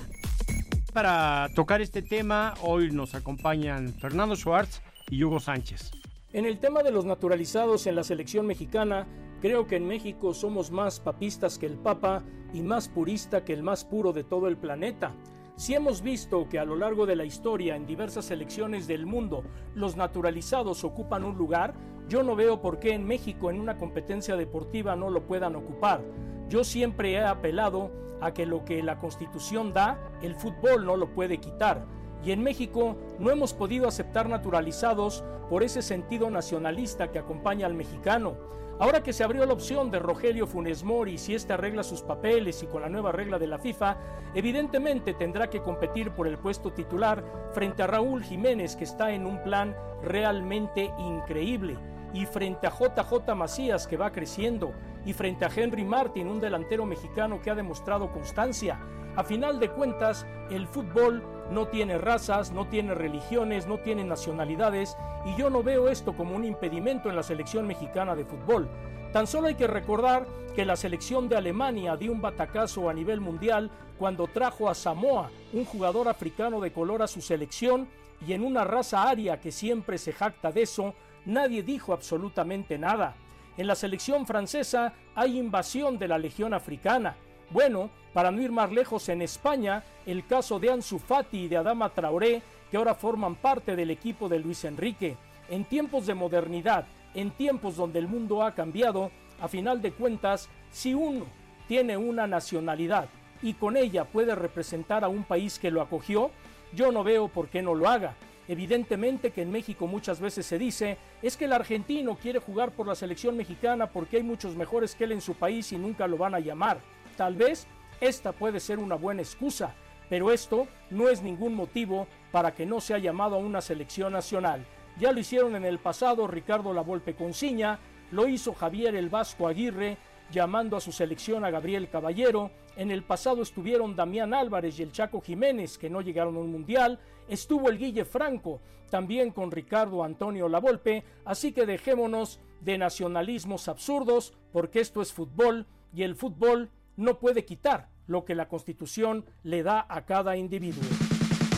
Para 0.93 1.49
tocar 1.55 1.81
este 1.81 2.01
tema, 2.01 2.55
hoy 2.61 2.91
nos 2.91 3.15
acompañan 3.15 3.93
Fernando 3.93 4.35
Schwartz 4.35 4.81
y 5.09 5.23
Hugo 5.23 5.39
Sánchez. 5.39 5.91
En 6.33 6.45
el 6.45 6.59
tema 6.59 6.83
de 6.83 6.91
los 6.91 7.05
naturalizados 7.05 7.87
en 7.87 7.95
la 7.95 8.03
selección 8.03 8.45
mexicana, 8.45 9.07
creo 9.41 9.67
que 9.67 9.75
en 9.75 9.87
México 9.87 10.33
somos 10.33 10.71
más 10.71 10.99
papistas 10.99 11.57
que 11.57 11.65
el 11.65 11.77
Papa 11.77 12.23
y 12.53 12.61
más 12.61 12.87
purista 12.87 13.43
que 13.43 13.53
el 13.53 13.63
más 13.63 13.85
puro 13.85 14.13
de 14.13 14.23
todo 14.23 14.47
el 14.47 14.57
planeta. 14.57 15.13
Si 15.59 15.75
hemos 15.75 16.01
visto 16.01 16.47
que 16.47 16.57
a 16.57 16.63
lo 16.63 16.77
largo 16.77 17.05
de 17.05 17.17
la 17.17 17.25
historia 17.25 17.75
en 17.75 17.85
diversas 17.85 18.23
selecciones 18.23 18.87
del 18.87 19.05
mundo 19.05 19.43
los 19.75 19.97
naturalizados 19.97 20.85
ocupan 20.85 21.25
un 21.25 21.37
lugar, 21.37 21.73
yo 22.07 22.23
no 22.23 22.37
veo 22.37 22.61
por 22.61 22.79
qué 22.79 22.93
en 22.93 23.05
México 23.05 23.49
en 23.49 23.59
una 23.59 23.77
competencia 23.77 24.37
deportiva 24.37 24.95
no 24.95 25.09
lo 25.09 25.27
puedan 25.27 25.57
ocupar. 25.57 26.01
Yo 26.47 26.63
siempre 26.63 27.11
he 27.11 27.19
apelado 27.19 27.91
a 28.21 28.33
que 28.33 28.45
lo 28.45 28.63
que 28.63 28.81
la 28.81 28.99
Constitución 28.99 29.73
da, 29.73 29.99
el 30.21 30.33
fútbol 30.33 30.85
no 30.85 30.95
lo 30.95 31.13
puede 31.13 31.41
quitar. 31.41 31.85
Y 32.23 32.31
en 32.31 32.41
México 32.41 32.95
no 33.19 33.29
hemos 33.29 33.53
podido 33.53 33.85
aceptar 33.85 34.29
naturalizados 34.29 35.25
por 35.49 35.63
ese 35.63 35.81
sentido 35.81 36.29
nacionalista 36.29 37.11
que 37.11 37.19
acompaña 37.19 37.65
al 37.65 37.73
mexicano. 37.73 38.37
Ahora 38.79 39.03
que 39.03 39.11
se 39.11 39.25
abrió 39.25 39.45
la 39.45 39.51
opción 39.51 39.91
de 39.91 39.99
Rogelio 39.99 40.47
Funes 40.47 40.85
Mori, 40.85 41.17
si 41.17 41.35
éste 41.35 41.51
arregla 41.51 41.83
sus 41.83 42.01
papeles 42.01 42.63
y 42.63 42.67
con 42.67 42.81
la 42.81 42.87
nueva 42.87 43.11
regla 43.11 43.37
de 43.37 43.45
la 43.45 43.59
FIFA, 43.59 43.97
evidentemente 44.33 45.13
tendrá 45.13 45.49
que 45.49 45.61
competir 45.61 46.11
por 46.11 46.27
el 46.27 46.37
puesto 46.37 46.71
titular 46.71 47.21
frente 47.51 47.83
a 47.83 47.87
Raúl 47.87 48.23
Jiménez, 48.23 48.77
que 48.77 48.85
está 48.85 49.11
en 49.11 49.25
un 49.25 49.43
plan 49.43 49.75
realmente 50.01 50.93
increíble, 50.97 51.77
y 52.13 52.25
frente 52.25 52.67
a 52.67 52.71
JJ 52.71 53.35
Macías, 53.35 53.85
que 53.85 53.97
va 53.97 54.13
creciendo, 54.13 54.71
y 55.05 55.13
frente 55.13 55.45
a 55.45 55.51
Henry 55.53 55.83
Martin, 55.83 56.27
un 56.27 56.39
delantero 56.39 56.85
mexicano 56.85 57.41
que 57.41 57.49
ha 57.49 57.55
demostrado 57.55 58.11
constancia. 58.11 58.79
A 59.15 59.23
final 59.23 59.59
de 59.59 59.69
cuentas, 59.69 60.25
el 60.49 60.67
fútbol 60.67 61.23
no 61.51 61.67
tiene 61.67 61.97
razas, 61.97 62.51
no 62.51 62.67
tiene 62.67 62.93
religiones, 62.93 63.67
no 63.67 63.79
tiene 63.79 64.03
nacionalidades 64.03 64.95
y 65.25 65.35
yo 65.35 65.49
no 65.49 65.63
veo 65.63 65.89
esto 65.89 66.13
como 66.15 66.35
un 66.35 66.45
impedimento 66.45 67.09
en 67.09 67.15
la 67.15 67.23
selección 67.23 67.65
mexicana 67.67 68.15
de 68.15 68.25
fútbol. 68.25 68.69
Tan 69.11 69.25
solo 69.25 69.47
hay 69.47 69.55
que 69.55 69.67
recordar 69.67 70.27
que 70.55 70.65
la 70.65 70.75
selección 70.75 71.27
de 71.27 71.35
Alemania 71.35 71.97
dio 71.97 72.11
un 72.11 72.21
batacazo 72.21 72.89
a 72.89 72.93
nivel 72.93 73.19
mundial 73.19 73.71
cuando 73.97 74.27
trajo 74.27 74.69
a 74.69 74.75
Samoa, 74.75 75.31
un 75.51 75.65
jugador 75.65 76.07
africano 76.07 76.61
de 76.61 76.71
color 76.71 77.01
a 77.01 77.07
su 77.07 77.21
selección 77.21 77.87
y 78.25 78.33
en 78.33 78.43
una 78.43 78.63
raza 78.63 79.09
aria 79.09 79.39
que 79.39 79.51
siempre 79.51 79.97
se 79.97 80.13
jacta 80.13 80.51
de 80.51 80.63
eso, 80.63 80.93
nadie 81.25 81.63
dijo 81.63 81.93
absolutamente 81.93 82.77
nada. 82.77 83.15
En 83.59 83.67
la 83.67 83.75
selección 83.75 84.25
francesa 84.25 84.93
hay 85.15 85.37
invasión 85.37 85.99
de 85.99 86.07
la 86.07 86.17
Legión 86.17 86.53
Africana. 86.53 87.17
Bueno, 87.49 87.89
para 88.13 88.31
no 88.31 88.41
ir 88.41 88.53
más 88.53 88.71
lejos, 88.71 89.09
en 89.09 89.21
España, 89.21 89.83
el 90.05 90.25
caso 90.25 90.61
de 90.61 90.71
Ansu 90.71 90.97
Fati 90.97 91.39
y 91.39 91.47
de 91.49 91.57
Adama 91.57 91.89
Traoré, 91.89 92.41
que 92.71 92.77
ahora 92.77 92.95
forman 92.95 93.35
parte 93.35 93.75
del 93.75 93.91
equipo 93.91 94.29
de 94.29 94.39
Luis 94.39 94.63
Enrique. 94.63 95.17
En 95.49 95.65
tiempos 95.65 96.07
de 96.07 96.13
modernidad, 96.13 96.85
en 97.13 97.31
tiempos 97.31 97.75
donde 97.75 97.99
el 97.99 98.07
mundo 98.07 98.43
ha 98.43 98.55
cambiado, 98.55 99.11
a 99.41 99.49
final 99.49 99.81
de 99.81 99.91
cuentas, 99.91 100.47
si 100.71 100.93
uno 100.93 101.25
tiene 101.67 101.97
una 101.97 102.27
nacionalidad 102.27 103.09
y 103.41 103.55
con 103.55 103.75
ella 103.75 104.05
puede 104.05 104.35
representar 104.35 105.03
a 105.03 105.09
un 105.09 105.25
país 105.25 105.59
que 105.59 105.69
lo 105.69 105.81
acogió, 105.81 106.31
yo 106.71 106.93
no 106.93 107.03
veo 107.03 107.27
por 107.27 107.49
qué 107.49 107.61
no 107.61 107.75
lo 107.75 107.89
haga. 107.89 108.15
Evidentemente 108.49 109.29
que 109.29 109.43
en 109.43 109.51
México 109.51 109.85
muchas 109.85 110.19
veces 110.19 110.43
se 110.43 110.57
dice 110.57 110.97
es 111.21 111.37
que 111.37 111.45
el 111.45 111.53
argentino 111.53 112.17
quiere 112.17 112.39
jugar 112.39 112.71
por 112.71 112.87
la 112.87 112.95
selección 112.95 113.37
mexicana 113.37 113.85
porque 113.85 114.17
hay 114.17 114.23
muchos 114.23 114.55
mejores 114.55 114.95
que 114.95 115.03
él 115.03 115.11
en 115.11 115.21
su 115.21 115.35
país 115.35 115.71
y 115.71 115.77
nunca 115.77 116.07
lo 116.07 116.17
van 116.17 116.33
a 116.33 116.39
llamar. 116.39 116.79
Tal 117.15 117.35
vez 117.35 117.67
esta 118.01 118.31
puede 118.31 118.59
ser 118.59 118.79
una 118.79 118.95
buena 118.95 119.21
excusa, 119.21 119.75
pero 120.09 120.31
esto 120.31 120.67
no 120.89 121.09
es 121.09 121.21
ningún 121.21 121.53
motivo 121.53 122.07
para 122.31 122.55
que 122.55 122.65
no 122.65 122.81
sea 122.81 122.97
llamado 122.97 123.35
a 123.35 123.39
una 123.39 123.61
selección 123.61 124.13
nacional. 124.13 124.65
Ya 124.99 125.11
lo 125.11 125.19
hicieron 125.19 125.55
en 125.55 125.63
el 125.63 125.77
pasado 125.77 126.25
Ricardo 126.25 126.73
Lavolpe 126.73 127.13
Conciña, 127.13 127.77
lo 128.09 128.27
hizo 128.27 128.55
Javier 128.55 128.95
el 128.95 129.09
Vasco 129.09 129.47
Aguirre, 129.47 129.97
llamando 130.31 130.75
a 130.75 130.81
su 130.81 130.91
selección 130.91 131.45
a 131.45 131.51
Gabriel 131.51 131.87
Caballero. 131.87 132.49
En 132.79 132.91
el 132.91 133.03
pasado 133.03 133.41
estuvieron 133.41 133.93
Damián 133.93 134.33
Álvarez 134.33 134.79
y 134.79 134.83
el 134.83 134.93
Chaco 134.93 135.19
Jiménez, 135.19 135.77
que 135.77 135.89
no 135.89 135.99
llegaron 135.99 136.37
a 136.37 136.39
un 136.39 136.49
mundial. 136.49 136.97
Estuvo 137.27 137.67
el 137.67 137.77
Guille 137.77 138.05
Franco, 138.05 138.61
también 138.89 139.31
con 139.31 139.51
Ricardo 139.51 140.01
Antonio 140.01 140.47
Lavolpe. 140.47 141.03
Así 141.25 141.51
que 141.51 141.65
dejémonos 141.65 142.39
de 142.61 142.77
nacionalismos 142.77 143.67
absurdos, 143.67 144.31
porque 144.53 144.79
esto 144.79 145.01
es 145.01 145.11
fútbol 145.11 145.67
y 145.93 146.03
el 146.03 146.15
fútbol 146.15 146.71
no 146.95 147.19
puede 147.19 147.43
quitar 147.43 147.89
lo 148.07 148.23
que 148.23 148.33
la 148.33 148.47
Constitución 148.47 149.25
le 149.43 149.61
da 149.61 149.85
a 149.89 150.05
cada 150.05 150.37
individuo. 150.37 150.85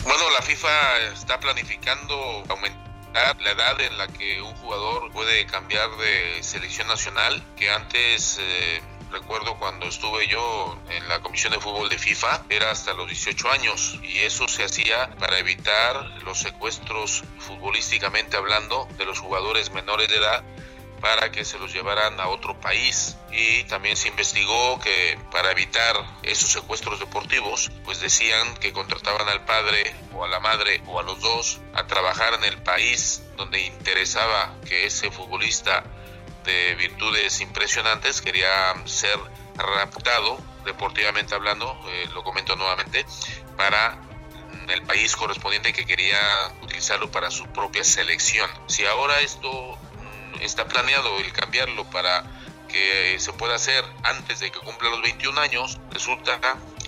Bueno, 0.02 0.24
la 0.36 0.42
FIFA 0.42 1.12
está 1.12 1.38
planificando 1.38 2.16
aumentar 2.48 3.40
la 3.40 3.50
edad 3.52 3.80
en 3.80 3.96
la 3.96 4.08
que 4.08 4.42
un 4.42 4.56
jugador 4.56 5.12
puede 5.12 5.46
cambiar 5.46 5.88
de 5.98 6.42
selección 6.42 6.88
nacional, 6.88 7.40
que 7.54 7.70
antes... 7.70 8.40
Eh, 8.40 8.91
recuerdo 9.12 9.56
cuando 9.58 9.86
estuve 9.86 10.26
yo 10.26 10.78
en 10.88 11.08
la 11.08 11.20
comisión 11.20 11.52
de 11.52 11.60
fútbol 11.60 11.88
de 11.88 11.98
FIFA, 11.98 12.44
era 12.48 12.70
hasta 12.70 12.94
los 12.94 13.06
18 13.06 13.50
años 13.50 13.98
y 14.02 14.20
eso 14.20 14.48
se 14.48 14.64
hacía 14.64 15.10
para 15.18 15.38
evitar 15.38 16.22
los 16.24 16.38
secuestros 16.38 17.22
futbolísticamente 17.38 18.36
hablando 18.36 18.88
de 18.96 19.04
los 19.04 19.18
jugadores 19.20 19.70
menores 19.70 20.08
de 20.08 20.16
edad 20.16 20.42
para 21.02 21.32
que 21.32 21.44
se 21.44 21.58
los 21.58 21.72
llevaran 21.72 22.18
a 22.20 22.28
otro 22.28 22.58
país. 22.60 23.16
Y 23.32 23.64
también 23.64 23.96
se 23.96 24.08
investigó 24.08 24.80
que 24.80 25.18
para 25.30 25.50
evitar 25.50 25.96
esos 26.22 26.50
secuestros 26.50 27.00
deportivos 27.00 27.70
pues 27.84 28.00
decían 28.00 28.54
que 28.54 28.72
contrataban 28.72 29.28
al 29.28 29.44
padre 29.44 29.94
o 30.14 30.24
a 30.24 30.28
la 30.28 30.40
madre 30.40 30.80
o 30.86 31.00
a 31.00 31.02
los 31.02 31.20
dos 31.20 31.60
a 31.74 31.86
trabajar 31.86 32.34
en 32.34 32.44
el 32.44 32.62
país 32.62 33.22
donde 33.36 33.60
interesaba 33.60 34.54
que 34.66 34.86
ese 34.86 35.10
futbolista 35.10 35.82
de 36.44 36.74
virtudes 36.74 37.40
impresionantes. 37.40 38.20
Quería 38.20 38.74
ser 38.84 39.18
raptado 39.56 40.38
deportivamente 40.64 41.34
hablando 41.34 41.78
eh, 41.88 42.08
lo 42.14 42.22
comento 42.22 42.56
nuevamente 42.56 43.04
para 43.56 43.98
el 44.68 44.82
país 44.82 45.16
correspondiente 45.16 45.72
que 45.72 45.84
quería 45.84 46.18
utilizarlo 46.62 47.10
para 47.10 47.30
su 47.30 47.46
propia 47.46 47.84
selección. 47.84 48.48
Si 48.66 48.86
ahora 48.86 49.20
esto 49.20 49.78
está 50.40 50.66
planeado 50.66 51.18
el 51.18 51.32
cambiarlo 51.32 51.84
para 51.90 52.24
que 52.68 53.16
se 53.18 53.32
pueda 53.32 53.56
hacer 53.56 53.84
antes 54.02 54.40
de 54.40 54.50
que 54.50 54.58
cumpla 54.58 54.90
los 54.90 55.02
21 55.02 55.40
años, 55.40 55.78
resulta 55.90 56.38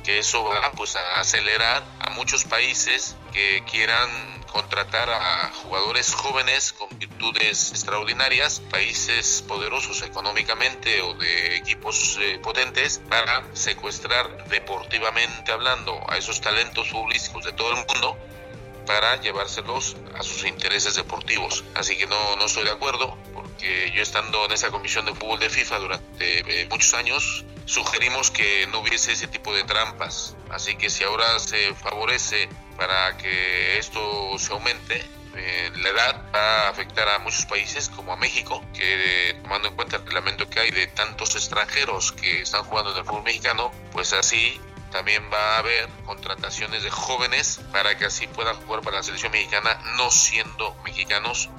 que 0.05 0.19
eso 0.19 0.45
va 0.45 0.71
pues, 0.73 0.97
a 0.97 1.21
acelerar 1.21 1.83
a 2.01 2.11
muchos 2.11 2.45
países 2.45 3.17
que 3.33 3.65
quieran 3.65 4.09
contratar 4.55 5.11
a 5.11 5.51
jugadores 5.63 6.15
jóvenes 6.15 6.73
con 6.73 6.89
virtudes 6.97 7.73
extraordinarias, 7.73 8.61
países 8.71 9.43
poderosos 9.49 10.03
económicamente 10.03 11.03
o 11.03 11.15
de 11.15 11.57
equipos 11.57 12.19
eh, 12.21 12.39
potentes 12.41 13.01
para 13.09 13.43
secuestrar 13.55 14.47
deportivamente 14.49 15.51
hablando 15.51 15.99
a 16.09 16.19
esos 16.19 16.41
talentos 16.41 16.89
futbolísticos 16.91 17.45
de 17.45 17.53
todo 17.53 17.71
el 17.71 17.85
mundo 17.85 18.17
para 18.87 19.21
llevárselos 19.21 19.97
a 20.15 20.23
sus 20.23 20.45
intereses 20.45 20.95
deportivos. 20.95 21.65
Así 21.75 21.97
que 21.97 22.07
no, 22.07 22.37
no 22.37 22.45
estoy 22.45 22.65
de 22.65 22.71
acuerdo 22.71 23.19
porque 23.35 23.91
yo 23.93 24.03
estando 24.03 24.45
en 24.45 24.53
esa 24.53 24.71
comisión 24.71 25.05
de 25.05 25.15
fútbol 25.15 25.41
de 25.41 25.51
FIFA 25.51 25.79
durante 25.79 26.63
eh, 26.63 26.69
muchos 26.71 26.95
años, 26.95 27.45
sugerimos 27.67 28.31
que 28.31 28.67
no 28.69 28.81
hubiese 28.81 29.13
ese 29.13 29.27
tipo 29.27 29.55
de 29.55 29.65
trampas. 29.65 30.37
Así 30.51 30.77
que 30.77 30.91
si 30.91 31.05
ahora 31.05 31.39
se 31.39 31.75
favorece 31.75 32.49
para 32.77 33.17
que 33.17 33.79
esto 33.79 34.39
se 34.39 34.53
aumente, 34.53 35.05
eh, 35.37 35.73
la 35.77 35.89
edad 35.89 36.23
va 36.35 36.67
a 36.67 36.69
afectar 36.69 37.09
a 37.09 37.19
muchos 37.19 37.47
países 37.47 37.89
como 37.89 38.13
a 38.13 38.17
México, 38.17 38.63
que 38.73 39.39
tomando 39.43 39.69
en 39.69 39.75
cuenta 39.75 39.97
el 39.97 40.05
reglamento 40.05 40.49
que 40.49 40.61
hay 40.61 40.71
de 40.71 40.87
tantos 40.89 41.35
extranjeros 41.35 42.13
que 42.13 42.43
están 42.43 42.65
jugando 42.65 42.93
en 42.93 42.99
el 42.99 43.05
fútbol 43.05 43.25
mexicano, 43.25 43.73
pues 43.93 44.13
así 44.13 44.61
también 44.95 45.29
va 45.33 45.57
a 45.57 45.59
haber 45.59 45.89
contrataciones 46.05 46.85
de 46.85 46.91
jóvenes 46.91 47.61
para 47.73 47.99
que 47.99 48.05
así 48.05 48.29
puedan 48.29 48.55
jugar 48.65 48.83
para 48.83 48.99
la 48.99 49.03
selección 49.03 49.33
mexicana 49.33 49.77
no 49.97 50.09
siendo 50.13 50.73
mexicanos 50.85 51.51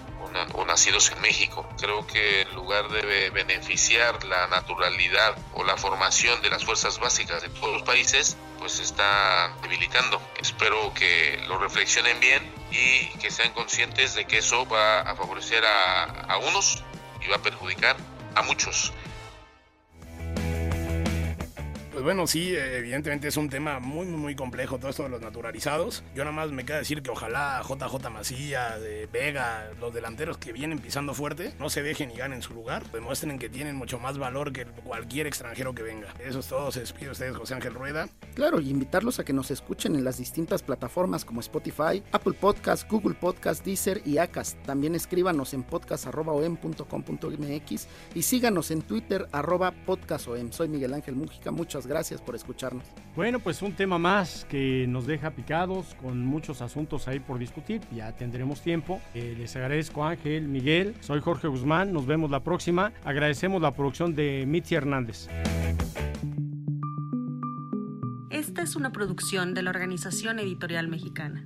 o 0.53 0.65
nacidos 0.65 1.11
en 1.11 1.21
México. 1.21 1.67
Creo 1.79 2.05
que 2.07 2.41
en 2.41 2.53
lugar 2.55 2.89
de 2.89 3.29
beneficiar 3.29 4.23
la 4.23 4.47
naturalidad 4.47 5.35
o 5.53 5.63
la 5.63 5.77
formación 5.77 6.41
de 6.41 6.49
las 6.49 6.63
fuerzas 6.63 6.99
básicas 6.99 7.41
de 7.41 7.49
todos 7.49 7.73
los 7.73 7.83
países, 7.83 8.37
pues 8.59 8.73
se 8.73 8.83
está 8.83 9.53
debilitando. 9.61 10.21
Espero 10.39 10.93
que 10.93 11.41
lo 11.47 11.57
reflexionen 11.57 12.19
bien 12.19 12.53
y 12.71 13.07
que 13.19 13.31
sean 13.31 13.51
conscientes 13.53 14.15
de 14.15 14.25
que 14.25 14.39
eso 14.39 14.65
va 14.67 15.01
a 15.01 15.15
favorecer 15.15 15.63
a, 15.65 16.03
a 16.03 16.37
unos 16.37 16.83
y 17.21 17.27
va 17.29 17.37
a 17.37 17.41
perjudicar 17.41 17.95
a 18.35 18.41
muchos. 18.43 18.91
Pues 21.95 22.03
bueno, 22.03 22.27
sí, 22.27 22.53
evidentemente 22.53 23.29
es 23.29 23.37
un 23.37 23.47
tema 23.47 23.79
muy, 23.79 24.05
muy, 24.05 24.35
complejo 24.35 24.79
todo 24.79 24.89
esto 24.89 25.03
de 25.03 25.09
los 25.09 25.21
naturalizados. 25.21 26.03
Yo 26.13 26.25
nada 26.25 26.35
más 26.35 26.51
me 26.51 26.65
queda 26.65 26.79
decir 26.79 27.01
que 27.01 27.09
ojalá 27.09 27.61
JJ 27.63 28.09
Macías, 28.09 28.81
de 28.81 29.07
Vega, 29.07 29.69
los 29.79 29.93
delanteros 29.93 30.37
que 30.37 30.51
vienen 30.51 30.79
pisando 30.79 31.13
fuerte, 31.13 31.53
no 31.57 31.69
se 31.69 31.83
dejen 31.83 32.11
y 32.11 32.17
ganen 32.17 32.41
su 32.41 32.53
lugar. 32.53 32.83
Demuestren 32.91 33.39
que 33.39 33.47
tienen 33.47 33.77
mucho 33.77 33.97
más 33.97 34.17
valor 34.17 34.51
que 34.51 34.65
cualquier 34.65 35.25
extranjero 35.25 35.73
que 35.73 35.83
venga. 35.83 36.13
Eso 36.19 36.39
es 36.39 36.47
todo. 36.47 36.69
Se 36.69 36.81
despide 36.81 37.11
ustedes, 37.11 37.37
José 37.37 37.53
Ángel 37.53 37.73
Rueda. 37.73 38.09
Claro, 38.33 38.59
y 38.59 38.71
invitarlos 38.71 39.19
a 39.19 39.23
que 39.23 39.31
nos 39.31 39.49
escuchen 39.49 39.95
en 39.95 40.03
las 40.03 40.17
distintas 40.17 40.63
plataformas 40.63 41.23
como 41.23 41.39
Spotify, 41.39 42.03
Apple 42.11 42.33
Podcast, 42.33 42.91
Google 42.91 43.15
Podcast, 43.15 43.63
Deezer 43.63 44.01
y 44.03 44.17
Acast. 44.17 44.61
También 44.65 44.95
escríbanos 44.95 45.53
en 45.53 45.63
podcast.om.com.mx 45.63 47.87
y 48.13 48.21
síganos 48.21 48.71
en 48.71 48.81
Twitter 48.81 49.29
arroba 49.31 49.71
podcastom. 49.71 50.51
Soy 50.51 50.67
Miguel 50.67 50.93
Ángel 50.93 51.15
Mújica. 51.15 51.51
Muchas 51.51 51.85
gracias 51.95 52.19
por 52.19 52.35
escucharnos. 52.35 52.83
Bueno, 53.15 53.39
pues 53.39 53.61
un 53.61 53.71
tema 53.71 53.97
más 53.97 54.45
que 54.49 54.85
nos 54.85 55.07
deja 55.07 55.31
picados 55.31 55.95
con 56.01 56.25
muchos 56.25 56.61
asuntos 56.61 57.07
ahí 57.07 57.21
por 57.21 57.39
discutir. 57.39 57.79
Ya 57.95 58.11
tendremos 58.11 58.59
tiempo. 58.59 58.99
Eh, 59.13 59.33
les 59.37 59.55
agradezco 59.55 60.03
Ángel, 60.03 60.49
Miguel. 60.49 60.93
Soy 60.99 61.21
Jorge 61.21 61.47
Guzmán. 61.47 61.93
Nos 61.93 62.05
vemos 62.05 62.29
la 62.29 62.41
próxima. 62.41 62.91
Agradecemos 63.05 63.61
la 63.61 63.71
producción 63.71 64.13
de 64.13 64.43
Mitzi 64.45 64.75
Hernández. 64.75 65.29
Esta 68.29 68.61
es 68.63 68.75
una 68.75 68.91
producción 68.91 69.53
de 69.53 69.63
la 69.63 69.69
Organización 69.69 70.39
Editorial 70.39 70.89
Mexicana. 70.89 71.45